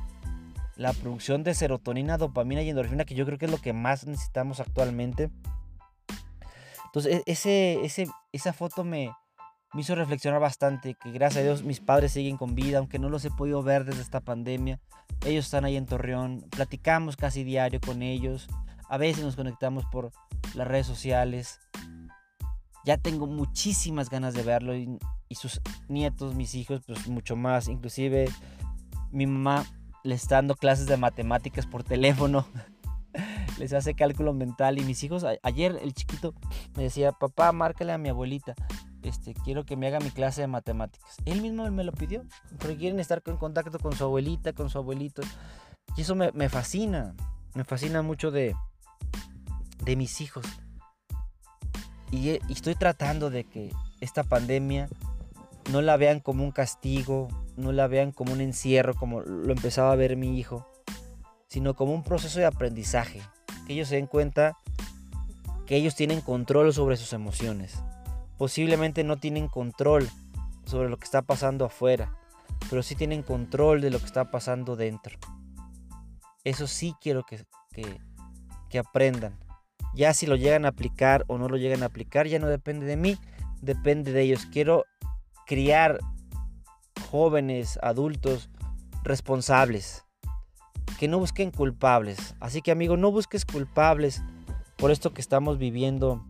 la 0.76 0.92
producción 0.92 1.42
de 1.42 1.54
serotonina, 1.54 2.16
dopamina 2.16 2.62
y 2.62 2.70
endorfina, 2.70 3.04
que 3.04 3.14
yo 3.14 3.26
creo 3.26 3.36
que 3.36 3.46
es 3.46 3.50
lo 3.50 3.58
que 3.58 3.72
más 3.72 4.06
necesitamos 4.06 4.60
actualmente. 4.60 5.30
Entonces, 6.86 7.16
e-, 7.16 7.22
ese, 7.26 7.84
ese, 7.84 8.06
esa 8.32 8.52
foto 8.52 8.84
me, 8.84 9.10
me 9.74 9.82
hizo 9.82 9.94
reflexionar 9.94 10.40
bastante, 10.40 10.94
que 10.94 11.12
gracias 11.12 11.42
a 11.42 11.44
Dios 11.44 11.62
mis 11.62 11.80
padres 11.80 12.12
siguen 12.12 12.36
con 12.36 12.54
vida, 12.54 12.78
aunque 12.78 12.98
no 12.98 13.08
los 13.08 13.24
he 13.24 13.30
podido 13.30 13.62
ver 13.62 13.84
desde 13.84 14.00
esta 14.00 14.20
pandemia. 14.20 14.80
Ellos 15.26 15.44
están 15.44 15.64
ahí 15.64 15.76
en 15.76 15.86
Torreón, 15.86 16.44
platicamos 16.50 17.16
casi 17.16 17.44
diario 17.44 17.80
con 17.80 18.02
ellos, 18.02 18.48
a 18.88 18.96
veces 18.96 19.24
nos 19.24 19.36
conectamos 19.36 19.84
por 19.86 20.10
las 20.54 20.66
redes 20.66 20.86
sociales. 20.86 21.60
Ya 22.84 22.96
tengo 22.96 23.26
muchísimas 23.26 24.08
ganas 24.08 24.32
de 24.32 24.42
verlo 24.42 24.74
y, 24.74 24.98
sus 25.32 25.60
nietos, 25.88 26.34
mis 26.34 26.54
hijos, 26.54 26.80
pues 26.86 27.06
mucho 27.06 27.36
más. 27.36 27.68
Inclusive 27.68 28.30
mi 29.12 29.26
mamá 29.26 29.66
le 30.04 30.14
está 30.14 30.36
dando 30.36 30.56
clases 30.56 30.86
de 30.86 30.96
matemáticas 30.96 31.66
por 31.66 31.84
teléfono. 31.84 32.46
Les 33.58 33.72
hace 33.72 33.94
cálculo 33.94 34.32
mental 34.32 34.78
y 34.78 34.84
mis 34.84 35.02
hijos, 35.02 35.24
ayer 35.42 35.78
el 35.82 35.92
chiquito 35.92 36.32
me 36.76 36.84
decía, 36.84 37.10
papá, 37.10 37.50
márcale 37.50 37.92
a 37.92 37.98
mi 37.98 38.08
abuelita 38.08 38.54
este, 39.02 39.34
quiero 39.34 39.64
que 39.64 39.76
me 39.76 39.86
haga 39.86 40.00
mi 40.00 40.10
clase 40.10 40.40
de 40.40 40.46
matemáticas. 40.46 41.16
Él 41.24 41.40
mismo 41.40 41.68
me 41.70 41.84
lo 41.84 41.92
pidió, 41.92 42.24
porque 42.58 42.76
quieren 42.76 43.00
estar 43.00 43.22
en 43.26 43.36
contacto 43.36 43.78
con 43.78 43.94
su 43.94 44.04
abuelita, 44.04 44.52
con 44.52 44.70
su 44.70 44.78
abuelito. 44.78 45.22
Y 45.96 46.02
eso 46.02 46.14
me, 46.14 46.48
fascina, 46.48 47.14
me 47.54 47.64
fascina 47.64 48.02
mucho 48.02 48.30
de, 48.30 48.54
mis 49.96 50.20
hijos. 50.20 50.44
Y, 52.10 52.30
y 52.30 52.40
estoy 52.52 52.74
tratando 52.74 53.30
de 53.30 53.44
que 53.44 53.72
esta 54.00 54.24
pandemia 54.24 54.88
no 55.70 55.82
la 55.82 55.96
vean 55.96 56.20
como 56.20 56.44
un 56.44 56.50
castigo, 56.50 57.28
no 57.56 57.72
la 57.72 57.86
vean 57.86 58.12
como 58.12 58.32
un 58.32 58.40
encierro, 58.40 58.94
como 58.94 59.20
lo 59.20 59.52
empezaba 59.52 59.92
a 59.92 59.96
ver 59.96 60.16
mi 60.16 60.38
hijo, 60.38 60.66
sino 61.48 61.74
como 61.74 61.94
un 61.94 62.02
proceso 62.02 62.38
de 62.38 62.46
aprendizaje. 62.46 63.22
Que 63.66 63.74
ellos 63.74 63.88
se 63.88 63.96
den 63.96 64.06
cuenta 64.06 64.56
que 65.66 65.76
ellos 65.76 65.94
tienen 65.94 66.20
control 66.22 66.72
sobre 66.72 66.96
sus 66.96 67.12
emociones 67.12 67.82
posiblemente 68.38 69.04
no 69.04 69.16
tienen 69.16 69.48
control 69.48 70.08
sobre 70.64 70.88
lo 70.88 70.96
que 70.96 71.04
está 71.04 71.22
pasando 71.22 71.64
afuera, 71.64 72.16
pero 72.70 72.82
sí 72.82 72.94
tienen 72.94 73.22
control 73.22 73.80
de 73.80 73.90
lo 73.90 73.98
que 73.98 74.06
está 74.06 74.30
pasando 74.30 74.76
dentro. 74.76 75.18
Eso 76.44 76.66
sí 76.66 76.94
quiero 77.00 77.24
que, 77.24 77.44
que, 78.70 78.78
aprendan. 78.78 79.38
Ya 79.94 80.14
si 80.14 80.26
lo 80.26 80.36
llegan 80.36 80.64
a 80.64 80.68
aplicar 80.68 81.24
o 81.26 81.36
no 81.36 81.48
lo 81.48 81.56
llegan 81.56 81.82
a 81.82 81.86
aplicar, 81.86 82.26
ya 82.26 82.38
no 82.38 82.46
depende 82.46 82.86
de 82.86 82.96
mí, 82.96 83.18
depende 83.60 84.12
de 84.12 84.22
ellos. 84.22 84.46
Quiero 84.46 84.84
criar 85.46 85.98
jóvenes, 87.10 87.78
adultos 87.82 88.50
responsables, 89.02 90.04
que 90.98 91.08
no 91.08 91.18
busquen 91.18 91.50
culpables. 91.50 92.34
Así 92.38 92.62
que 92.62 92.70
amigo, 92.70 92.96
no 92.96 93.10
busques 93.10 93.44
culpables 93.44 94.22
por 94.76 94.90
esto 94.90 95.12
que 95.12 95.20
estamos 95.20 95.58
viviendo 95.58 96.24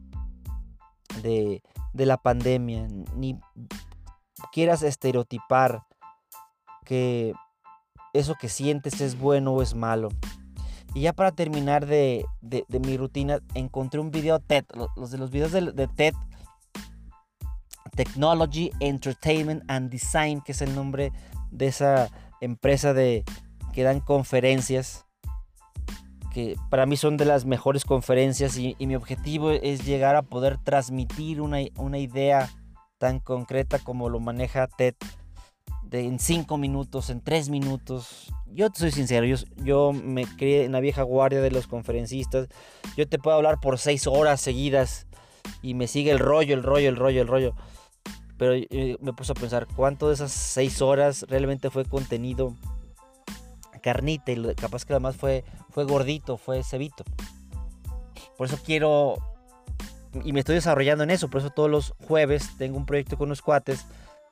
de, 1.23 1.63
de 1.93 2.07
la 2.07 2.17
pandemia, 2.17 2.87
ni 3.15 3.39
quieras 4.53 4.83
estereotipar 4.83 5.83
que 6.85 7.35
eso 8.13 8.35
que 8.35 8.49
sientes 8.49 9.01
es 9.01 9.19
bueno 9.19 9.53
o 9.53 9.63
es 9.63 9.75
malo. 9.75 10.09
Y 10.95 11.03
ya 11.03 11.13
para 11.13 11.33
terminar 11.33 11.87
de, 11.87 12.25
de, 12.41 12.81
mi 12.81 12.97
rutina, 12.97 13.41
encontré 13.55 14.01
un 14.01 14.11
video 14.11 14.41
TED. 14.41 14.65
Los 14.97 15.11
de 15.11 15.19
los 15.19 15.31
videos 15.31 15.53
de, 15.53 15.73
de, 15.73 15.87
TED, 15.87 16.15
Technology, 17.95 18.71
Entertainment 18.81 19.63
and 19.69 19.91
Design, 19.91 20.41
que 20.41 20.53
es 20.53 20.63
el 20.63 20.75
nombre 20.75 21.13
de 21.51 21.67
esa 21.67 22.09
empresa 22.41 22.95
de, 22.95 23.25
que 23.73 23.83
dan 23.83 24.01
conferencias. 24.01 25.05
Que 26.33 26.57
para 26.71 26.87
mí 26.87 26.97
son 26.97 27.17
de 27.17 27.25
las 27.25 27.45
mejores 27.45 27.85
conferencias 27.85 28.57
y, 28.59 28.77
y 28.79 28.87
mi 28.87 28.97
objetivo 28.97 29.51
es 29.51 29.85
llegar 29.85 30.17
a 30.17 30.23
poder 30.23 30.59
transmitir 30.59 31.41
una, 31.41 31.59
una 31.77 31.99
idea 31.99 32.51
tan 32.99 33.21
concreta 33.21 33.79
como 33.79 34.09
lo 34.09 34.21
maneja 34.21 34.67
TED 34.67 34.95
de 35.85 36.05
en 36.05 36.19
cinco 36.19 36.59
minutos, 36.59 37.11
en 37.11 37.23
tres 37.23 37.49
minutos. 37.49 38.33
Yo 38.47 38.71
te 38.71 38.81
soy 38.81 38.91
sincero, 38.91 39.27
yo, 39.27 39.37
yo 39.57 39.93
me 39.93 40.25
crié 40.25 40.65
en 40.65 40.73
la 40.73 40.81
vieja 40.81 41.03
guardia 41.03 41.41
de 41.41 41.51
los 41.51 41.67
conferencistas. 41.67 42.49
Yo 42.97 43.09
te 43.09 43.19
puedo 43.19 43.37
hablar 43.37 43.61
por 43.61 43.79
seis 43.79 44.07
horas 44.07 44.41
seguidas 44.41 45.07
y 45.63 45.75
me 45.75 45.87
sigue 45.87 46.11
el 46.11 46.19
rollo, 46.19 46.55
el 46.55 46.63
rollo, 46.63 46.89
el 46.89 46.97
rollo, 46.97 47.23
el 47.23 47.29
rollo. 47.29 47.55
Pero 48.37 48.55
me 49.01 49.13
puse 49.13 49.33
a 49.33 49.35
pensar 49.35 49.67
cuánto 49.75 50.09
de 50.09 50.15
esas 50.15 50.31
seis 50.31 50.81
horas 50.83 51.25
realmente 51.29 51.71
fue 51.71 51.85
contenido 51.85 52.55
carnita 53.83 54.33
y 54.33 54.55
capaz 54.55 54.85
que 54.85 54.93
además 54.93 55.17
fue, 55.17 55.45
fue 55.79 55.85
gordito, 55.85 56.39
fue 56.39 56.65
cebito. 56.65 57.05
Por 58.37 58.49
eso 58.49 58.59
quiero 58.65 59.15
y 60.25 60.33
me 60.33 60.41
estoy 60.41 60.57
desarrollando 60.57 61.05
en 61.05 61.11
eso. 61.13 61.31
Por 61.31 61.41
eso 61.41 61.51
todos 61.51 61.71
los 61.71 61.95
jueves 62.05 62.51
tengo 62.59 62.77
un 62.77 62.85
proyecto 62.85 63.17
con 63.17 63.29
los 63.29 63.43
cuates 63.43 63.87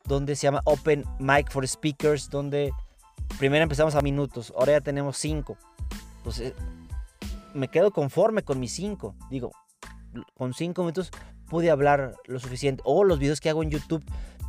donde 0.07 0.35
se 0.35 0.43
llama 0.43 0.61
Open 0.65 1.05
Mic 1.21 1.53
for 1.53 1.65
Speakers, 1.69 2.31
donde 2.31 2.73
primero 3.39 3.63
empezamos 3.63 3.95
a 3.95 4.01
minutos, 4.01 4.53
ahora 4.57 4.73
ya 4.73 4.81
tenemos 4.81 5.19
cinco. 5.19 5.57
Entonces, 6.17 6.53
me 7.55 7.69
quedo 7.69 7.93
conforme 7.93 8.43
con 8.43 8.59
mis 8.59 8.73
cinco. 8.73 9.15
Digo, 9.31 9.53
con 10.35 10.53
cinco 10.53 10.83
minutos 10.83 11.13
pude 11.49 11.71
hablar 11.71 12.17
lo 12.25 12.41
suficiente. 12.41 12.83
O 12.85 13.05
los 13.05 13.21
videos 13.21 13.41
que 13.41 13.51
hago 13.51 13.63
en 13.63 13.71
YouTube, 13.71 14.05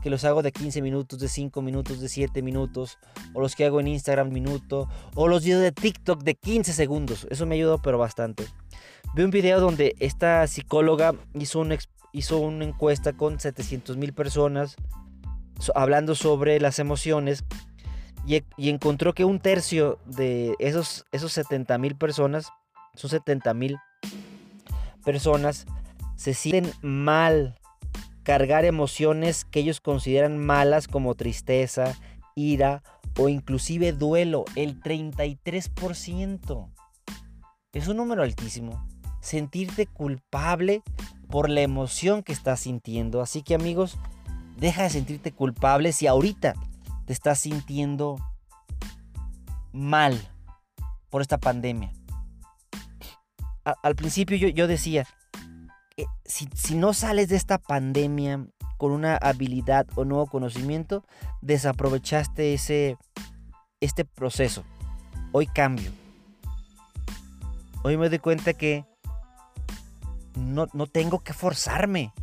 que 0.07 0.11
los 0.11 0.23
hago 0.23 0.41
de 0.41 0.53
15 0.53 0.81
minutos, 0.81 1.19
de 1.19 1.27
5 1.27 1.61
minutos, 1.61 1.99
de 1.99 2.07
7 2.07 2.41
minutos. 2.41 2.97
O 3.33 3.41
los 3.41 3.57
que 3.57 3.65
hago 3.65 3.81
en 3.81 3.89
Instagram 3.89 4.29
minuto. 4.29 4.87
O 5.15 5.27
los 5.27 5.43
videos 5.43 5.61
de 5.61 5.73
TikTok 5.73 6.23
de 6.23 6.35
15 6.35 6.71
segundos. 6.71 7.27
Eso 7.29 7.45
me 7.45 7.55
ayudó, 7.55 7.81
pero 7.81 7.97
bastante. 7.97 8.45
Vi 9.15 9.23
un 9.23 9.31
video 9.31 9.59
donde 9.59 9.97
esta 9.99 10.47
psicóloga 10.47 11.13
hizo, 11.33 11.61
hizo 12.13 12.37
una 12.37 12.63
encuesta 12.63 13.11
con 13.11 13.37
700 13.37 13.97
mil 13.97 14.13
personas 14.13 14.77
hablando 15.75 16.15
sobre 16.15 16.61
las 16.61 16.79
emociones 16.79 17.43
y, 18.25 18.45
encontró 18.69 19.13
que 19.13 19.25
un 19.25 19.41
tercio 19.41 19.99
de 20.05 20.55
esos, 20.59 21.03
esos 21.11 21.33
70 21.33 21.77
mil 21.79 21.97
personas, 21.97 22.47
son 22.95 23.09
70 23.09 23.53
mil 23.53 23.77
personas, 25.03 25.65
se 26.15 26.33
sienten 26.33 26.71
mal 26.81 27.59
cargar 28.27 28.65
emociones 28.65 29.45
que 29.45 29.61
ellos 29.61 29.79
consideran 29.79 30.37
malas 30.37 30.89
como 30.89 31.15
tristeza, 31.15 31.95
ira 32.35 32.83
o 33.17 33.29
inclusive 33.29 33.93
duelo, 33.93 34.43
el 34.57 34.81
33%. 34.81 36.69
Es 37.71 37.87
un 37.87 37.95
número 37.95 38.23
altísimo. 38.23 38.85
Sentirte 39.21 39.87
culpable 39.87 40.83
por 41.29 41.49
la 41.49 41.61
emoción 41.61 42.21
que 42.21 42.33
estás 42.33 42.59
sintiendo. 42.59 43.21
Así 43.21 43.43
que 43.43 43.55
amigos, 43.55 43.97
Deja 44.57 44.83
de 44.83 44.89
sentirte 44.89 45.31
culpable 45.31 45.91
si 45.91 46.07
ahorita 46.07 46.55
te 47.05 47.13
estás 47.13 47.39
sintiendo 47.39 48.17
mal 49.71 50.19
por 51.11 51.21
esta 51.21 51.37
pandemia. 51.37 51.93
al 53.63 53.95
principio 53.95 54.35
yo, 54.35 54.67
decía, 54.67 55.05
eh, 55.97 56.05
si, 56.25 56.75
no 56.75 56.93
sales 56.93 57.27
de 57.27 57.35
esta 57.35 57.57
pandemia 57.57 58.45
con 58.77 58.91
una 58.91 59.17
habilidad 59.17 59.87
o 59.95 60.05
nuevo 60.05 60.27
conocimiento, 60.27 61.03
desaprovechaste 61.41 62.53
ese, 62.53 62.97
este 63.81 64.05
proceso. 64.05 64.63
Hoy 65.31 65.47
cambio. 65.47 65.91
Hoy 67.83 67.97
me 67.97 68.09
doy 68.09 68.19
cuenta 68.19 68.53
que 68.53 68.85
no, 70.35 70.67
no 70.73 70.85
tengo 70.85 71.19
que 71.19 71.33
forzarme. 71.33 72.13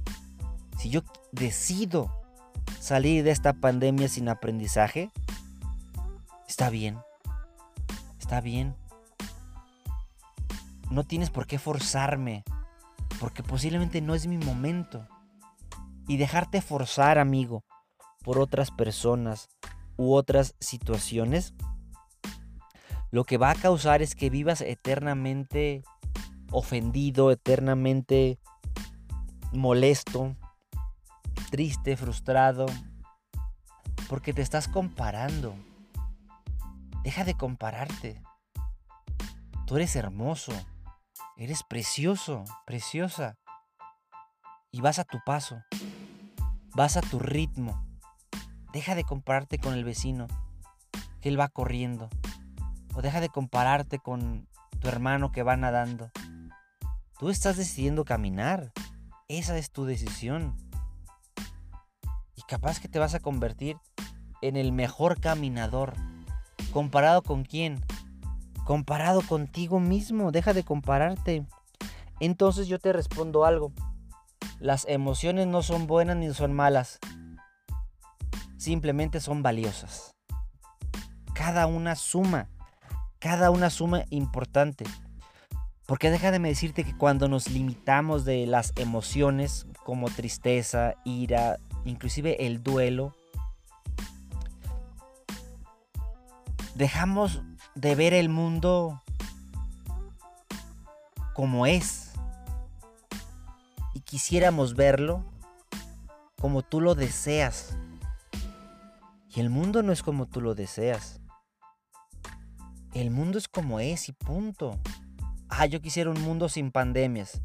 Si 0.79 0.89
yo 0.89 1.03
decido 1.33 2.13
salir 2.79 3.25
de 3.25 3.33
esta 3.33 3.55
pandemia 3.55 4.09
sin 4.09 4.29
aprendizaje, 4.29 5.11
está 6.47 6.71
bien. 6.71 6.99
Está 8.21 8.41
bien. 8.41 8.77
No 10.91 11.03
tienes 11.03 11.31
por 11.31 11.49
qué 11.49 11.59
forzarme, 11.59 12.45
porque 13.21 13.43
posiblemente 13.43 14.01
no 14.01 14.15
es 14.15 14.27
mi 14.27 14.39
momento. 14.39 15.07
Y 16.07 16.17
dejarte 16.17 16.61
forzar, 16.61 17.19
amigo, 17.19 17.65
por 18.23 18.39
otras 18.39 18.71
personas 18.71 19.49
u 19.97 20.15
otras 20.15 20.55
situaciones, 20.61 21.55
lo 23.11 23.25
que 23.25 23.39
va 23.39 23.51
a 23.51 23.55
causar 23.55 24.03
es 24.03 24.15
que 24.15 24.29
vivas 24.29 24.61
eternamente 24.61 25.85
ofendido, 26.51 27.31
eternamente 27.31 28.39
molesto, 29.53 30.37
triste, 31.51 31.97
frustrado, 31.97 32.67
porque 34.09 34.33
te 34.33 34.43
estás 34.43 34.69
comparando. 34.69 35.55
Deja 37.03 37.25
de 37.25 37.35
compararte. 37.35 38.21
Tú 39.67 39.77
eres 39.77 39.95
hermoso, 39.97 40.53
eres 41.37 41.63
precioso, 41.63 42.45
preciosa. 42.67 43.37
Y 44.71 44.81
vas 44.81 44.99
a 44.99 45.05
tu 45.05 45.19
paso, 45.25 45.63
vas 46.75 46.97
a 46.97 47.01
tu 47.01 47.19
ritmo. 47.19 47.87
Deja 48.73 48.95
de 48.95 49.05
compararte 49.05 49.59
con 49.59 49.75
el 49.75 49.85
vecino, 49.85 50.27
que 51.21 51.29
él 51.29 51.39
va 51.39 51.49
corriendo. 51.49 52.09
O 52.95 53.03
deja 53.03 53.21
de 53.21 53.29
compararte 53.29 53.99
con 53.99 54.49
tu 54.81 54.89
hermano 54.89 55.33
que 55.33 55.43
va 55.43 55.57
nadando. 55.57 56.11
Tú 57.19 57.31
estás 57.31 57.57
decidiendo 57.57 58.05
caminar. 58.05 58.73
Esa 59.29 59.57
es 59.57 59.71
tu 59.71 59.85
decisión 59.85 60.57
capaz 62.47 62.81
que 62.81 62.89
te 62.89 62.99
vas 62.99 63.15
a 63.15 63.21
convertir 63.21 63.77
en 64.43 64.57
el 64.57 64.73
mejor 64.73 65.21
caminador. 65.21 65.95
¿Comparado 66.73 67.23
con 67.23 67.45
quién? 67.45 67.85
Comparado 68.65 69.23
contigo 69.23 69.81
mismo. 69.81 70.33
Deja 70.33 70.53
de 70.53 70.65
compararte. 70.65 71.47
Entonces 72.21 72.67
yo 72.67 72.79
te 72.79 72.93
respondo 72.93 73.45
algo. 73.45 73.73
Las 74.59 74.87
emociones 74.89 75.47
no 75.47 75.63
son 75.63 75.87
buenas 75.87 76.17
ni 76.17 76.33
son 76.33 76.53
malas. 76.53 76.99
Simplemente 78.57 79.21
son 79.21 79.43
valiosas. 79.43 80.15
Cada 81.35 81.67
una 81.67 81.97
suma. 81.97 82.49
Cada 83.19 83.51
una 83.51 83.69
suma 83.71 84.05
importante. 84.11 84.85
Porque 85.87 86.11
déjame 86.11 86.49
decirte 86.49 86.85
que 86.85 86.97
cuando 86.97 87.29
nos 87.29 87.51
limitamos 87.51 88.25
de 88.25 88.47
las 88.47 88.73
emociones 88.77 89.67
como 89.85 90.09
tristeza, 90.09 90.95
ira, 91.05 91.59
inclusive 91.85 92.47
el 92.47 92.63
duelo, 92.63 93.15
dejamos 96.75 97.43
de 97.75 97.95
ver 97.95 98.15
el 98.15 98.29
mundo 98.29 99.03
como 101.35 101.67
es 101.67 102.13
y 103.95 104.01
quisiéramos 104.01 104.75
verlo 104.75 105.25
como 106.41 106.63
tú 106.63 106.81
lo 106.81 106.95
deseas. 106.95 107.77
Y 109.35 109.41
el 109.41 109.51
mundo 109.51 109.83
no 109.83 109.93
es 109.93 110.03
como 110.03 110.27
tú 110.27 110.41
lo 110.41 110.55
deseas. 110.55 111.21
El 112.93 113.11
mundo 113.11 113.39
es 113.39 113.49
como 113.49 113.81
es 113.81 114.09
y 114.09 114.13
punto. 114.13 114.79
Ah, 115.49 115.67
yo 115.67 115.81
quisiera 115.81 116.11
un 116.11 116.21
mundo 116.23 116.49
sin 116.49 116.71
pandemias. 116.71 117.41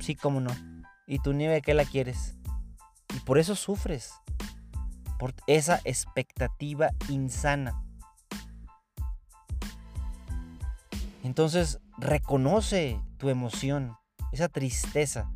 Sí, 0.00 0.16
cómo 0.16 0.40
no. 0.40 0.50
¿Y 1.06 1.20
tu 1.20 1.32
nieve 1.32 1.62
qué 1.62 1.74
la 1.74 1.84
quieres? 1.84 2.34
Y 3.14 3.20
por 3.20 3.38
eso 3.38 3.54
sufres. 3.54 4.12
por 5.18 5.34
esa 5.46 5.80
expectativa 5.84 6.90
insana. 7.08 7.85
Entonces, 11.26 11.80
reconoce 11.98 13.00
tu 13.18 13.30
emoción, 13.30 13.96
esa 14.30 14.48
tristeza. 14.48 15.28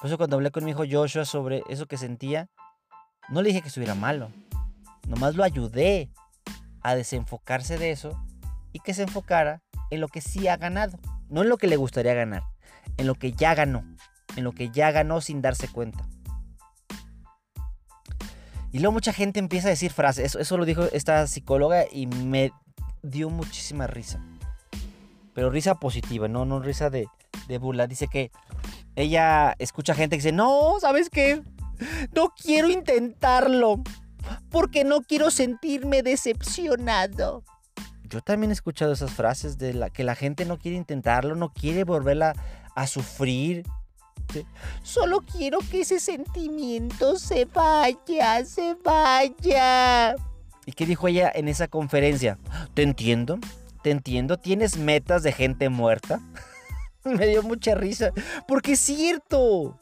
Por 0.00 0.06
eso 0.06 0.16
cuando 0.16 0.36
hablé 0.36 0.50
con 0.50 0.64
mi 0.64 0.70
hijo 0.70 0.84
Joshua 0.90 1.26
sobre 1.26 1.62
eso 1.68 1.84
que 1.84 1.98
sentía, 1.98 2.48
no 3.28 3.42
le 3.42 3.50
dije 3.50 3.60
que 3.60 3.68
estuviera 3.68 3.94
malo. 3.94 4.30
Nomás 5.06 5.36
lo 5.36 5.44
ayudé 5.44 6.10
a 6.80 6.94
desenfocarse 6.94 7.76
de 7.76 7.90
eso 7.90 8.18
y 8.72 8.80
que 8.80 8.94
se 8.94 9.02
enfocara 9.02 9.62
en 9.90 10.00
lo 10.00 10.08
que 10.08 10.22
sí 10.22 10.48
ha 10.48 10.56
ganado. 10.56 10.98
No 11.28 11.42
en 11.42 11.50
lo 11.50 11.58
que 11.58 11.66
le 11.66 11.76
gustaría 11.76 12.14
ganar, 12.14 12.44
en 12.96 13.06
lo 13.06 13.14
que 13.14 13.32
ya 13.32 13.54
ganó. 13.54 13.84
En 14.36 14.44
lo 14.44 14.52
que 14.52 14.70
ya 14.70 14.90
ganó 14.90 15.20
sin 15.20 15.42
darse 15.42 15.68
cuenta. 15.68 16.08
Y 18.72 18.78
luego 18.78 18.92
mucha 18.92 19.12
gente 19.12 19.38
empieza 19.38 19.68
a 19.68 19.70
decir 19.70 19.92
frases. 19.92 20.24
Eso, 20.24 20.38
eso 20.38 20.56
lo 20.56 20.64
dijo 20.64 20.84
esta 20.92 21.26
psicóloga 21.26 21.84
y 21.92 22.06
me 22.06 22.52
dio 23.06 23.30
muchísima 23.30 23.86
risa. 23.86 24.20
Pero 25.34 25.50
risa 25.50 25.74
positiva, 25.76 26.28
no, 26.28 26.44
no 26.44 26.60
risa 26.60 26.90
de, 26.90 27.08
de 27.48 27.58
burla. 27.58 27.86
Dice 27.86 28.08
que 28.08 28.30
ella 28.94 29.54
escucha 29.58 29.94
gente 29.94 30.16
que 30.16 30.22
dice, 30.22 30.32
no, 30.32 30.74
¿sabes 30.80 31.10
qué? 31.10 31.42
No 32.14 32.30
quiero 32.30 32.70
intentarlo. 32.70 33.82
Porque 34.50 34.84
no 34.84 35.02
quiero 35.02 35.30
sentirme 35.30 36.02
decepcionado. 36.02 37.44
Yo 38.08 38.20
también 38.22 38.50
he 38.50 38.54
escuchado 38.54 38.92
esas 38.92 39.12
frases 39.12 39.58
de 39.58 39.74
la, 39.74 39.90
que 39.90 40.04
la 40.04 40.14
gente 40.14 40.44
no 40.44 40.58
quiere 40.58 40.76
intentarlo, 40.76 41.34
no 41.34 41.52
quiere 41.52 41.84
volverla 41.84 42.34
a 42.74 42.86
sufrir. 42.86 43.64
Solo 44.82 45.20
quiero 45.20 45.58
que 45.70 45.82
ese 45.82 46.00
sentimiento 46.00 47.16
se 47.18 47.44
vaya, 47.44 48.44
se 48.44 48.74
vaya. 48.82 50.16
¿Y 50.66 50.72
qué 50.72 50.84
dijo 50.84 51.06
ella 51.06 51.30
en 51.32 51.46
esa 51.48 51.68
conferencia? 51.68 52.38
Te 52.74 52.82
entiendo, 52.82 53.38
te 53.82 53.92
entiendo. 53.92 54.36
¿Tienes 54.36 54.76
metas 54.76 55.22
de 55.22 55.32
gente 55.32 55.68
muerta? 55.68 56.20
Me 57.04 57.26
dio 57.28 57.44
mucha 57.44 57.76
risa. 57.76 58.10
Porque 58.48 58.72
es 58.72 58.80
cierto. 58.80 59.78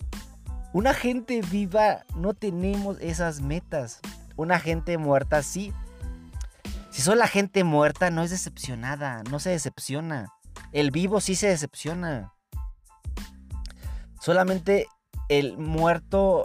Una 0.74 0.92
gente 0.92 1.40
viva 1.40 2.04
no 2.16 2.34
tenemos 2.34 2.98
esas 3.00 3.40
metas. 3.40 4.00
Una 4.36 4.60
gente 4.60 4.98
muerta 4.98 5.42
sí. 5.42 5.72
Si 6.90 7.00
son 7.00 7.18
la 7.18 7.28
gente 7.28 7.64
muerta 7.64 8.10
no 8.10 8.22
es 8.22 8.30
decepcionada, 8.30 9.22
no 9.30 9.40
se 9.40 9.50
decepciona. 9.50 10.28
El 10.72 10.90
vivo 10.90 11.20
sí 11.20 11.34
se 11.34 11.48
decepciona. 11.48 12.32
Solamente 14.20 14.86
el 15.28 15.56
muerto 15.56 16.44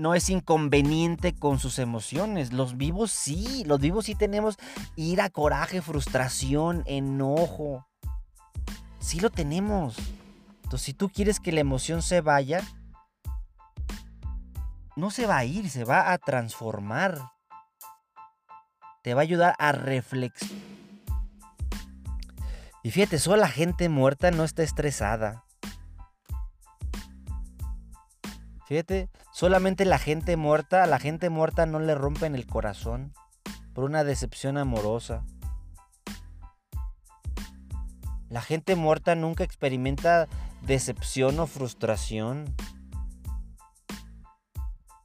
no 0.00 0.14
es 0.14 0.30
inconveniente 0.30 1.34
con 1.34 1.58
sus 1.58 1.78
emociones. 1.78 2.52
Los 2.52 2.76
vivos 2.76 3.10
sí, 3.10 3.64
los 3.66 3.80
vivos 3.80 4.06
sí 4.06 4.14
tenemos 4.14 4.56
ira, 4.96 5.28
coraje, 5.28 5.82
frustración, 5.82 6.82
enojo. 6.86 7.86
Sí 8.98 9.20
lo 9.20 9.30
tenemos. 9.30 9.96
Entonces, 10.64 10.82
si 10.82 10.94
tú 10.94 11.10
quieres 11.10 11.38
que 11.38 11.52
la 11.52 11.60
emoción 11.60 12.02
se 12.02 12.22
vaya, 12.22 12.62
no 14.96 15.10
se 15.10 15.26
va 15.26 15.38
a 15.38 15.44
ir, 15.44 15.68
se 15.68 15.84
va 15.84 16.12
a 16.12 16.18
transformar. 16.18 17.20
Te 19.02 19.14
va 19.14 19.20
a 19.20 19.22
ayudar 19.22 19.54
a 19.58 19.72
reflexionar. 19.72 20.56
Y 22.82 22.90
fíjate, 22.90 23.18
solo 23.18 23.36
la 23.36 23.48
gente 23.48 23.90
muerta 23.90 24.30
no 24.30 24.44
está 24.44 24.62
estresada. 24.62 25.44
Fíjate, 28.70 29.10
solamente 29.32 29.84
la 29.84 29.98
gente 29.98 30.36
muerta, 30.36 30.84
a 30.84 30.86
la 30.86 31.00
gente 31.00 31.28
muerta 31.28 31.66
no 31.66 31.80
le 31.80 31.96
rompen 31.96 32.36
el 32.36 32.46
corazón 32.46 33.12
por 33.74 33.82
una 33.82 34.04
decepción 34.04 34.56
amorosa. 34.56 35.24
La 38.28 38.40
gente 38.40 38.76
muerta 38.76 39.16
nunca 39.16 39.42
experimenta 39.42 40.28
decepción 40.62 41.40
o 41.40 41.48
frustración. 41.48 42.54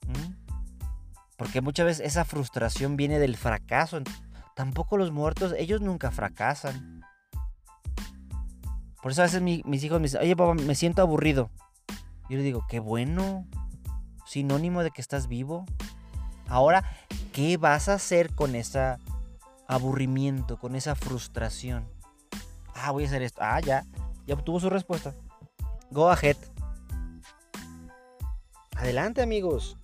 ¿Mm? 0.06 0.36
Porque 1.36 1.62
muchas 1.62 1.88
veces 1.88 2.06
esa 2.06 2.23
frustración 2.23 2.97
viene 2.97 3.17
del 3.17 3.36
fracaso. 3.36 3.99
Tampoco 4.56 4.95
los 4.95 5.12
muertos, 5.12 5.56
ellos 5.58 5.82
nunca 5.82 6.12
fracasan. 6.12 7.01
Por 9.01 9.12
eso 9.12 9.23
a 9.23 9.25
veces 9.25 9.41
mis 9.41 9.84
hijos 9.84 9.99
me 9.99 10.04
dicen, 10.04 10.21
oye 10.21 10.36
papá, 10.36 10.54
me 10.54 10.75
siento 10.75 11.01
aburrido. 11.01 11.49
Yo 12.29 12.38
le 12.38 12.43
digo, 12.43 12.65
qué 12.67 12.79
bueno. 12.79 13.45
Sinónimo 14.25 14.83
de 14.83 14.91
que 14.91 15.01
estás 15.01 15.27
vivo. 15.27 15.65
Ahora, 16.47 16.83
¿qué 17.33 17.57
vas 17.57 17.89
a 17.89 17.93
hacer 17.93 18.33
con 18.33 18.55
ese 18.55 18.97
aburrimiento, 19.67 20.57
con 20.57 20.75
esa 20.75 20.95
frustración? 20.95 21.88
Ah, 22.73 22.91
voy 22.91 23.03
a 23.03 23.07
hacer 23.07 23.21
esto. 23.21 23.41
Ah, 23.43 23.59
ya. 23.59 23.85
Ya 24.25 24.33
obtuvo 24.33 24.59
su 24.59 24.69
respuesta. 24.69 25.13
Go 25.91 26.09
ahead. 26.09 26.38
Adelante, 28.75 29.21
amigos. 29.21 29.77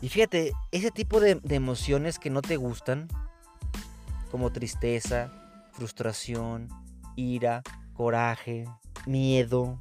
Y 0.00 0.08
fíjate, 0.08 0.52
ese 0.72 0.90
tipo 0.90 1.20
de, 1.20 1.36
de, 1.36 1.54
emociones 1.54 2.18
que 2.18 2.28
no 2.28 2.42
te 2.42 2.56
gustan, 2.56 3.08
como 4.30 4.50
tristeza, 4.50 5.30
frustración, 5.72 6.68
ira, 7.14 7.62
coraje, 7.94 8.64
miedo. 9.06 9.78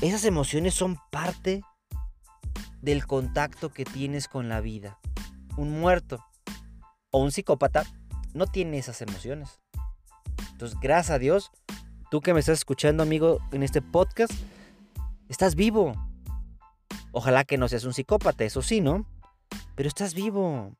Esas 0.00 0.24
emociones 0.24 0.74
son 0.74 0.98
parte 1.10 1.62
del 2.80 3.06
contacto 3.06 3.70
que 3.70 3.84
tienes 3.84 4.28
con 4.28 4.48
la 4.48 4.60
vida. 4.60 4.98
Un 5.56 5.80
muerto 5.80 6.24
o 7.10 7.22
un 7.22 7.32
psicópata 7.32 7.84
no 8.34 8.46
tiene 8.46 8.78
esas 8.78 9.02
emociones. 9.02 9.60
Entonces, 10.52 10.78
gracias 10.80 11.10
a 11.10 11.18
Dios, 11.18 11.50
tú 12.10 12.20
que 12.20 12.34
me 12.34 12.40
estás 12.40 12.58
escuchando, 12.58 13.02
amigo, 13.02 13.38
en 13.52 13.62
este 13.62 13.82
podcast, 13.82 14.32
estás 15.28 15.54
vivo. 15.54 15.94
Ojalá 17.12 17.44
que 17.44 17.58
no 17.58 17.68
seas 17.68 17.84
un 17.84 17.94
psicópata, 17.94 18.44
eso 18.44 18.62
sí, 18.62 18.80
¿no? 18.80 19.06
Pero 19.74 19.88
estás 19.88 20.14
vivo. 20.14 20.76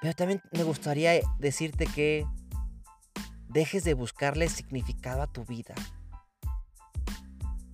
Pero 0.00 0.14
también 0.14 0.42
me 0.52 0.64
gustaría 0.64 1.12
decirte 1.38 1.86
que 1.86 2.26
dejes 3.52 3.84
de 3.84 3.94
buscarle 3.94 4.48
significado 4.48 5.22
a 5.22 5.26
tu 5.26 5.44
vida. 5.44 5.74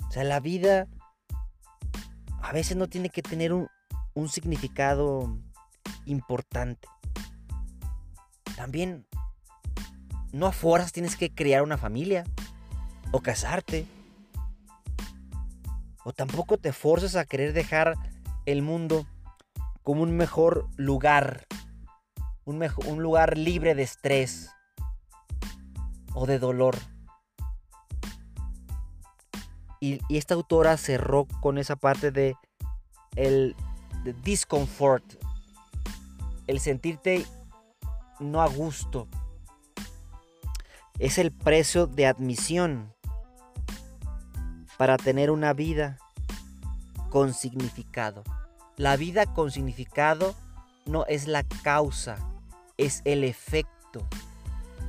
O 0.09 0.11
sea, 0.11 0.25
la 0.25 0.41
vida 0.41 0.87
a 2.43 2.53
veces 2.53 2.77
no 2.77 2.89
tiene 2.89 3.11
que 3.11 3.23
tener 3.23 3.53
un, 3.53 3.69
un 4.15 4.29
significado 4.29 5.39
importante. 6.07 6.89
También 8.57 9.07
no 10.33 10.47
a 10.47 10.53
tienes 10.93 11.17
que 11.17 11.33
crear 11.35 11.63
una 11.63 11.79
familia 11.79 12.25
o 13.13 13.21
casarte. 13.21 13.87
O 16.05 16.13
tampoco 16.13 16.59
te 16.59 16.73
forces 16.73 17.17
a 17.17 17.25
querer 17.25 17.53
dejar 17.53 17.95
el 18.47 18.63
mundo 18.63 19.07
como 19.83 20.03
un 20.03 20.17
mejor 20.17 20.69
lugar. 20.77 21.47
Un, 22.45 22.67
un 22.87 23.03
lugar 23.03 23.37
libre 23.37 23.75
de 23.75 23.83
estrés, 23.83 24.51
o 26.19 26.27
de 26.27 26.41
dolor. 26.41 26.77
Y, 29.81 30.01
esta 30.09 30.35
autora 30.35 30.77
cerró 30.77 31.27
con 31.41 31.59
esa 31.59 31.77
parte 31.77 32.11
de 32.11 32.35
el 33.15 33.55
de 34.03 34.13
discomfort, 34.15 35.05
el 36.49 36.59
sentirte 36.59 37.25
no 38.19 38.43
a 38.43 38.49
gusto. 38.49 39.07
Es 40.99 41.19
el 41.19 41.31
precio 41.31 41.87
de 41.87 42.07
admisión 42.07 42.93
para 44.77 44.97
tener 44.97 45.31
una 45.31 45.53
vida 45.53 45.99
con 47.11 47.33
significado. 47.33 48.25
La 48.77 48.97
vida 48.97 49.27
con 49.27 49.53
significado 49.53 50.35
no 50.85 51.07
es 51.07 51.29
la 51.29 51.45
causa, 51.63 52.17
es 52.77 53.03
el 53.05 53.23
efecto. 53.23 54.05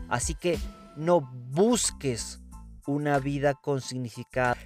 Así 0.09 0.33
que 0.33 0.57
no 0.99 1.21
busques 1.21 2.41
una 2.85 3.19
vida 3.19 3.53
con 3.53 3.79
significado. 3.79 4.59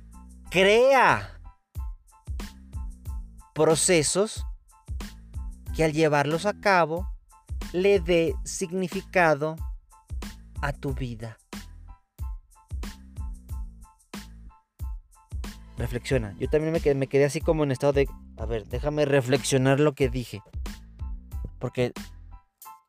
Crea 0.49 1.39
procesos 3.53 4.43
que 5.75 5.83
al 5.83 5.93
llevarlos 5.93 6.47
a 6.47 6.59
cabo 6.59 7.07
le 7.71 7.99
dé 7.99 8.33
significado 8.43 9.55
a 10.61 10.73
tu 10.73 10.93
vida. 10.93 11.37
Reflexiona. 15.77 16.35
Yo 16.39 16.49
también 16.49 16.73
me 16.97 17.07
quedé, 17.07 17.25
así 17.25 17.41
como 17.41 17.63
en 17.63 17.71
estado 17.71 17.93
de, 17.93 18.09
a 18.37 18.45
ver, 18.45 18.67
déjame 18.67 19.05
reflexionar 19.05 19.79
lo 19.79 19.93
que 19.93 20.09
dije. 20.09 20.41
Porque 21.59 21.93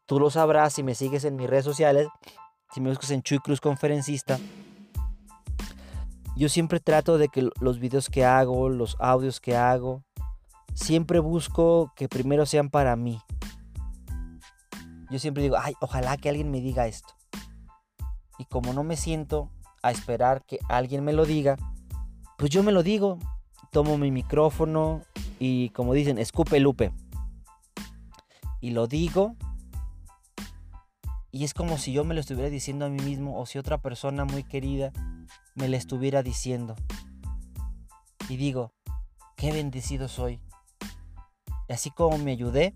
tú 0.07 0.18
lo 0.18 0.30
sabrás 0.30 0.72
si 0.72 0.82
me 0.82 0.95
sigues 0.95 1.24
en 1.24 1.36
mis 1.36 1.49
redes 1.49 1.64
sociales 1.64 2.09
si 2.75 2.81
me 2.81 2.89
buscas 2.89 3.12
en 3.12 3.22
Chuy 3.22 3.39
Cruz 3.39 3.61
Conferencista, 3.61 4.37
yo 6.37 6.49
siempre 6.49 6.81
trato 6.81 7.18
de 7.18 7.29
que 7.29 7.49
los 7.61 7.79
videos 7.79 8.11
que 8.11 8.25
hago, 8.25 8.68
los 8.68 8.97
audios 8.99 9.41
que 9.41 9.55
hago, 9.55 10.03
siempre 10.75 11.20
busco 11.20 11.93
que 11.95 12.09
primero 12.09 12.47
sean 12.47 12.70
para 12.70 12.97
mí. 12.97 13.20
Yo 15.09 15.20
siempre 15.20 15.45
digo, 15.45 15.55
ay, 15.57 15.75
ojalá 15.81 16.16
que 16.16 16.29
alguien 16.29 16.51
me 16.51 16.61
diga 16.61 16.89
esto. 16.89 17.14
Y 18.39 18.45
como 18.47 18.72
no 18.72 18.83
me 18.83 18.97
siento 18.97 19.53
a 19.85 19.93
esperar 19.93 20.45
que 20.45 20.59
alguien 20.68 21.05
me 21.05 21.12
lo 21.12 21.27
diga, 21.27 21.57
pues 22.37 22.51
yo 22.51 22.64
me 22.64 22.72
lo 22.72 22.83
digo. 22.83 23.20
Tomo 23.70 23.97
mi 23.99 24.11
micrófono 24.11 25.03
y 25.39 25.68
como 25.68 25.95
dicen, 25.95 26.18
escupe 26.18 26.59
lupe. 26.59 26.93
Y 28.61 28.70
lo 28.70 28.89
digo. 28.89 29.37
Y 31.35 31.43
es 31.43 31.53
como 31.53 31.78
si 31.78 31.93
yo 31.93 32.05
me 32.05 32.14
lo 32.14 32.20
estuviera 32.20 32.49
diciendo 32.49 32.85
a 32.85 32.89
mí 32.89 33.03
mismo 33.03 33.37
o 33.41 33.45
si 33.45 33.59
otra 33.59 33.78
persona 33.78 34.24
muy 34.24 34.45
querida 34.45 34.93
me 35.57 35.66
lo 35.68 35.76
estuviera 35.76 36.22
diciendo. 36.22 36.76
Y 38.28 38.37
digo, 38.37 38.72
qué 39.35 39.51
bendecido 39.51 40.07
soy. 40.07 40.39
Y 41.68 41.72
así 41.72 41.91
como 41.91 42.18
me 42.18 42.30
ayudé, 42.30 42.72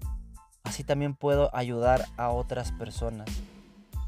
así 0.64 0.82
también 0.82 1.14
puedo 1.14 1.54
ayudar 1.54 2.06
a 2.16 2.30
otras 2.30 2.72
personas. 2.72 3.28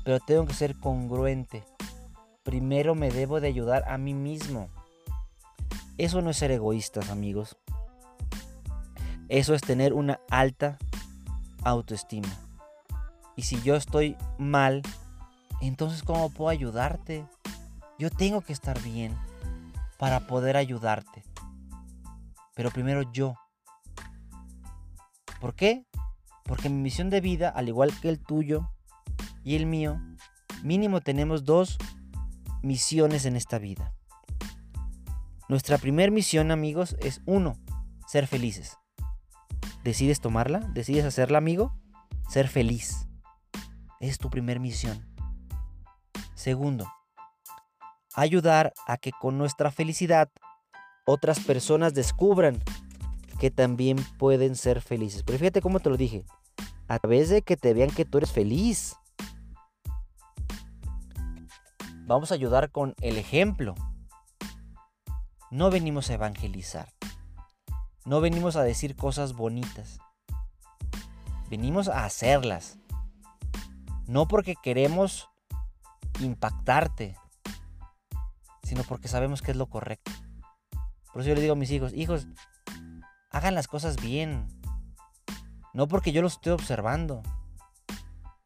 Pero 0.03 0.19
tengo 0.19 0.47
que 0.47 0.55
ser 0.55 0.77
congruente. 0.81 1.63
Primero 2.43 2.97
me 2.97 3.13
debo 3.13 3.41
de 3.41 3.47
ayudar 3.47 3.85
a 3.87 3.99
mí 3.99 4.15
mismo. 4.15 4.69
Eso 5.97 6.23
no 6.23 6.31
es 6.31 6.39
ser 6.39 6.51
egoístas, 6.51 7.09
amigos. 7.11 7.57
Eso 9.29 9.55
es 9.55 9.61
tener 9.61 9.93
una 9.93 10.19
alta 10.29 10.77
autoestima. 11.63 12.50
Y 13.41 13.43
si 13.43 13.59
yo 13.63 13.75
estoy 13.75 14.19
mal, 14.37 14.83
entonces 15.63 16.03
¿cómo 16.03 16.29
puedo 16.29 16.51
ayudarte? 16.51 17.25
Yo 17.99 18.11
tengo 18.11 18.43
que 18.43 18.53
estar 18.53 18.79
bien 18.83 19.17
para 19.97 20.27
poder 20.27 20.59
ayudarte. 20.59 21.25
Pero 22.55 22.71
primero 22.71 23.11
yo. 23.13 23.37
¿Por 25.41 25.55
qué? 25.55 25.87
Porque 26.45 26.69
mi 26.69 26.83
misión 26.83 27.09
de 27.09 27.23
vida, 27.23 27.49
al 27.49 27.69
igual 27.69 27.99
que 28.03 28.11
el 28.11 28.21
tuyo 28.21 28.71
y 29.43 29.57
el 29.57 29.65
mío, 29.65 29.99
mínimo 30.63 31.01
tenemos 31.01 31.47
dos 31.47 31.79
misiones 32.63 33.25
en 33.25 33.37
esta 33.37 33.59
vida. 33.59 33.95
Nuestra 35.49 35.79
primera 35.79 36.13
misión, 36.13 36.51
amigos, 36.51 36.95
es 37.01 37.23
uno, 37.25 37.57
ser 38.07 38.27
felices. 38.27 38.77
¿Decides 39.83 40.21
tomarla? 40.21 40.59
¿Decides 40.75 41.07
hacerla, 41.07 41.39
amigo? 41.39 41.75
Ser 42.29 42.47
feliz. 42.47 43.07
Es 44.01 44.17
tu 44.17 44.31
primer 44.31 44.61
misión. 44.61 45.07
Segundo, 46.35 46.91
ayudar 48.15 48.73
a 48.87 48.97
que 48.97 49.13
con 49.13 49.37
nuestra 49.37 49.71
felicidad 49.71 50.31
otras 51.05 51.39
personas 51.41 51.93
descubran 51.93 52.59
que 53.39 53.51
también 53.51 53.99
pueden 54.19 54.57
ser 54.57 54.81
felices. 54.81 55.23
Pero 55.23 55.39
fíjate 55.39 55.61
cómo 55.61 55.81
te 55.81 55.91
lo 55.91 55.99
dije. 55.99 56.25
A 56.89 56.99
través 56.99 57.29
de 57.29 57.43
que 57.43 57.59
te 57.59 57.75
vean 57.75 57.91
que 57.91 58.07
tú 58.07 58.17
eres 58.17 58.33
feliz. 58.33 58.97
Vamos 62.07 62.33
a 62.33 62.35
ayudar 62.35 62.71
con 62.71 62.95
el 63.03 63.19
ejemplo. 63.19 63.75
No 65.51 65.71
venimos 65.71 66.09
a 66.09 66.15
evangelizar. 66.15 66.89
No 68.07 68.23
venimos 68.23 68.57
a 68.57 68.63
decir 68.63 68.97
cosas 68.97 69.35
bonitas. 69.35 69.99
Venimos 71.51 71.89
a 71.89 72.07
hacerlas. 72.07 72.80
No 74.11 74.27
porque 74.27 74.57
queremos 74.57 75.31
impactarte, 76.19 77.17
sino 78.65 78.83
porque 78.83 79.07
sabemos 79.07 79.41
que 79.41 79.53
es 79.53 79.57
lo 79.57 79.67
correcto. 79.67 80.11
Por 81.13 81.23
eso 81.23 81.29
yo 81.29 81.37
le 81.37 81.43
digo 81.43 81.53
a 81.53 81.57
mis 81.57 81.71
hijos, 81.71 81.93
hijos, 81.95 82.27
hagan 83.31 83.55
las 83.55 83.69
cosas 83.69 84.03
bien. 84.03 84.49
No 85.75 85.87
porque 85.87 86.11
yo 86.11 86.23
los 86.23 86.33
esté 86.33 86.51
observando, 86.51 87.23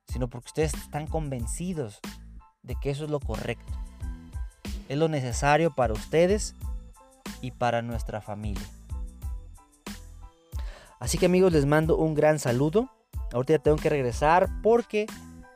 sino 0.07 0.29
porque 0.29 0.49
ustedes 0.49 0.75
están 0.75 1.07
convencidos 1.07 1.99
de 2.63 2.77
que 2.77 2.91
eso 2.91 3.05
es 3.05 3.11
lo 3.11 3.19
correcto. 3.19 3.73
Es 4.91 4.99
lo 4.99 5.09
necesario 5.09 5.71
para 5.71 5.95
ustedes 5.95 6.55
y 7.41 7.53
para 7.53 7.81
nuestra 7.81 8.21
familia. 8.21 8.69
Así 11.01 11.17
que 11.17 11.25
amigos, 11.25 11.55
les 11.55 11.65
mando 11.65 11.97
un 11.97 12.15
gran 12.15 12.39
saludo. 12.39 12.91
Ahorita 13.33 13.55
ya 13.55 13.63
tengo 13.63 13.79
que 13.79 13.89
regresar 13.89 14.51
porque 14.63 15.07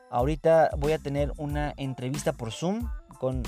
ahorita 0.09 0.71
voy 0.77 0.93
a 0.93 0.99
tener 0.99 1.31
una 1.37 1.73
entrevista 1.77 2.33
por 2.33 2.51
Zoom 2.51 2.89
con 3.19 3.43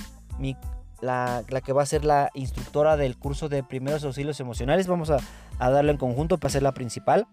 la, 1.02 1.44
que 1.64 1.74
va 1.74 1.84
a 1.84 1.86
ser 1.86 2.06
la 2.06 2.30
instructora 2.34 2.98
del 2.98 3.18
curso 3.18 3.50
de 3.50 3.64
primeros 3.64 4.04
auxilios 4.04 4.40
emocionales. 4.40 4.88
Vamos 4.88 5.10
a, 5.10 5.20
darlo 5.60 5.92
en 5.92 5.98
conjunto 5.98 6.38
para 6.38 6.52
ser 6.52 6.64
la 6.64 6.74
principal. 6.74 7.28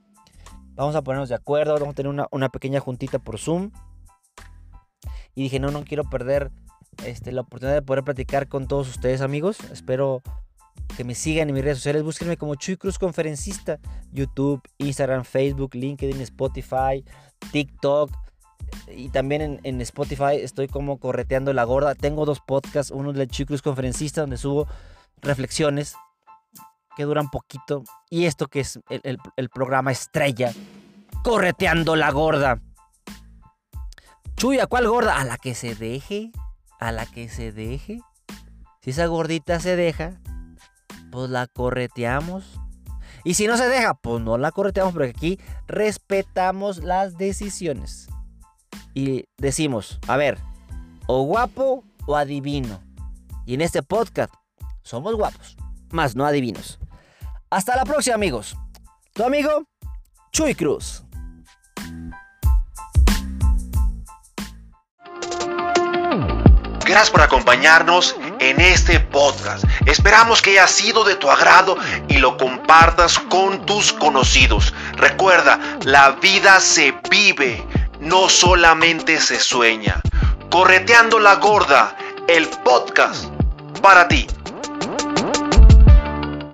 Vamos 0.74 0.94
a 0.94 1.02
ponernos 1.02 1.28
de 1.28 1.34
acuerdo, 1.34 1.74
vamos 1.74 1.92
a 1.92 1.94
tener 1.94 2.10
una, 2.10 2.26
una 2.30 2.48
pequeña 2.48 2.80
juntita 2.80 3.18
por 3.18 3.38
Zoom. 3.38 3.70
Y 5.34 5.42
dije, 5.42 5.60
no, 5.60 5.70
no 5.70 5.84
quiero 5.84 6.04
perder 6.04 6.50
este, 7.04 7.32
la 7.32 7.42
oportunidad 7.42 7.74
de 7.74 7.82
poder 7.82 8.04
platicar 8.04 8.48
con 8.48 8.68
todos 8.68 8.88
ustedes 8.88 9.20
amigos. 9.20 9.58
Espero 9.72 10.22
que 10.96 11.04
me 11.04 11.14
sigan 11.14 11.48
en 11.48 11.54
mis 11.54 11.64
redes 11.64 11.78
sociales. 11.78 12.02
Búsquenme 12.02 12.36
como 12.36 12.54
Chuy 12.54 12.76
Cruz 12.76 12.98
Conferencista. 12.98 13.78
YouTube, 14.12 14.62
Instagram, 14.78 15.24
Facebook, 15.24 15.74
LinkedIn, 15.74 16.20
Spotify, 16.20 17.04
TikTok. 17.52 18.10
Y 18.95 19.11
también 19.11 19.61
en, 19.62 19.80
Spotify 19.80 20.36
estoy 20.41 20.68
como 20.68 20.99
correteando 20.99 21.53
la 21.53 21.64
gorda. 21.64 21.95
Tengo 21.95 22.24
dos 22.24 22.41
podcasts. 22.41 22.91
Uno 22.91 23.12
de 23.12 23.26
Chuy 23.26 23.47
Cruz 23.47 23.62
Conferencista 23.62 24.22
donde 24.22 24.36
subo 24.36 24.66
reflexiones 25.20 25.95
que 26.97 27.05
duran 27.05 27.30
poquito. 27.30 27.84
Y 28.11 28.26
esto 28.26 28.49
que 28.49 28.61
es 28.61 28.80
el, 28.89 29.49
programa 29.51 29.93
estrella. 29.93 30.53
Correteando 31.22 31.97
la 31.97 32.11
gorda. 32.11 32.61
Chuy, 34.36 34.61
¿a 34.61 34.66
cuál 34.66 34.89
gorda? 34.89 35.18
A 35.18 35.24
la 35.24 35.36
que 35.36 35.55
se 35.55 35.74
deje. 35.74 36.32
A 36.78 36.93
la 36.93 37.07
que 37.07 37.28
se 37.28 37.53
deje. 37.53 38.01
Si 38.82 38.91
esa 38.91 39.07
gordita 39.07 39.61
se 39.61 39.76
deja, 39.76 40.20
pues 41.11 41.30
la 41.30 41.47
correteamos. 41.47 42.61
Y 43.24 43.34
si 43.34 43.47
no 43.47 43.57
se 43.57 43.68
deja, 43.68 43.95
pues 43.95 44.22
no 44.22 44.39
la 44.39 44.53
correteamos, 44.53 44.95
porque 44.95 45.11
aquí 45.11 45.41
respetamos 45.66 46.78
las 46.82 47.18
decisiones. 47.18 48.09
Y 48.99 49.28
decimos, 49.36 50.01
a 50.09 50.16
ver, 50.16 50.38
o 51.07 51.22
guapo 51.22 51.84
o 52.05 52.16
adivino. 52.16 52.82
Y 53.46 53.55
en 53.55 53.61
este 53.61 53.80
podcast 53.80 54.34
somos 54.82 55.14
guapos, 55.14 55.57
más 55.92 56.16
no 56.16 56.26
adivinos. 56.26 56.80
Hasta 57.49 57.76
la 57.76 57.84
próxima, 57.84 58.16
amigos. 58.16 58.57
Tu 59.12 59.22
amigo, 59.22 59.68
Chuy 60.32 60.57
Cruz. 60.57 61.05
Gracias 66.88 67.11
por 67.11 67.20
acompañarnos 67.20 68.16
en 68.40 68.61
este 68.61 68.99
podcast. 68.99 69.62
Esperamos 69.84 70.40
que 70.40 70.53
haya 70.53 70.66
sido 70.66 71.05
de 71.05 71.16
tu 71.16 71.30
agrado 71.30 71.76
y 72.09 72.16
lo 72.16 72.38
compartas 72.38 73.18
con 73.18 73.66
tus 73.66 73.92
conocidos. 73.92 74.72
Recuerda, 74.96 75.61
la 75.84 76.12
vida 76.12 76.59
se 76.61 76.94
vive, 77.11 77.62
no 78.01 78.28
solamente 78.28 79.20
se 79.20 79.38
sueña. 79.40 80.01
Correteando 80.51 81.18
la 81.18 81.36
gorda, 81.36 81.96
el 82.26 82.49
podcast 82.64 83.26
para 83.82 84.09
ti. 84.09 84.26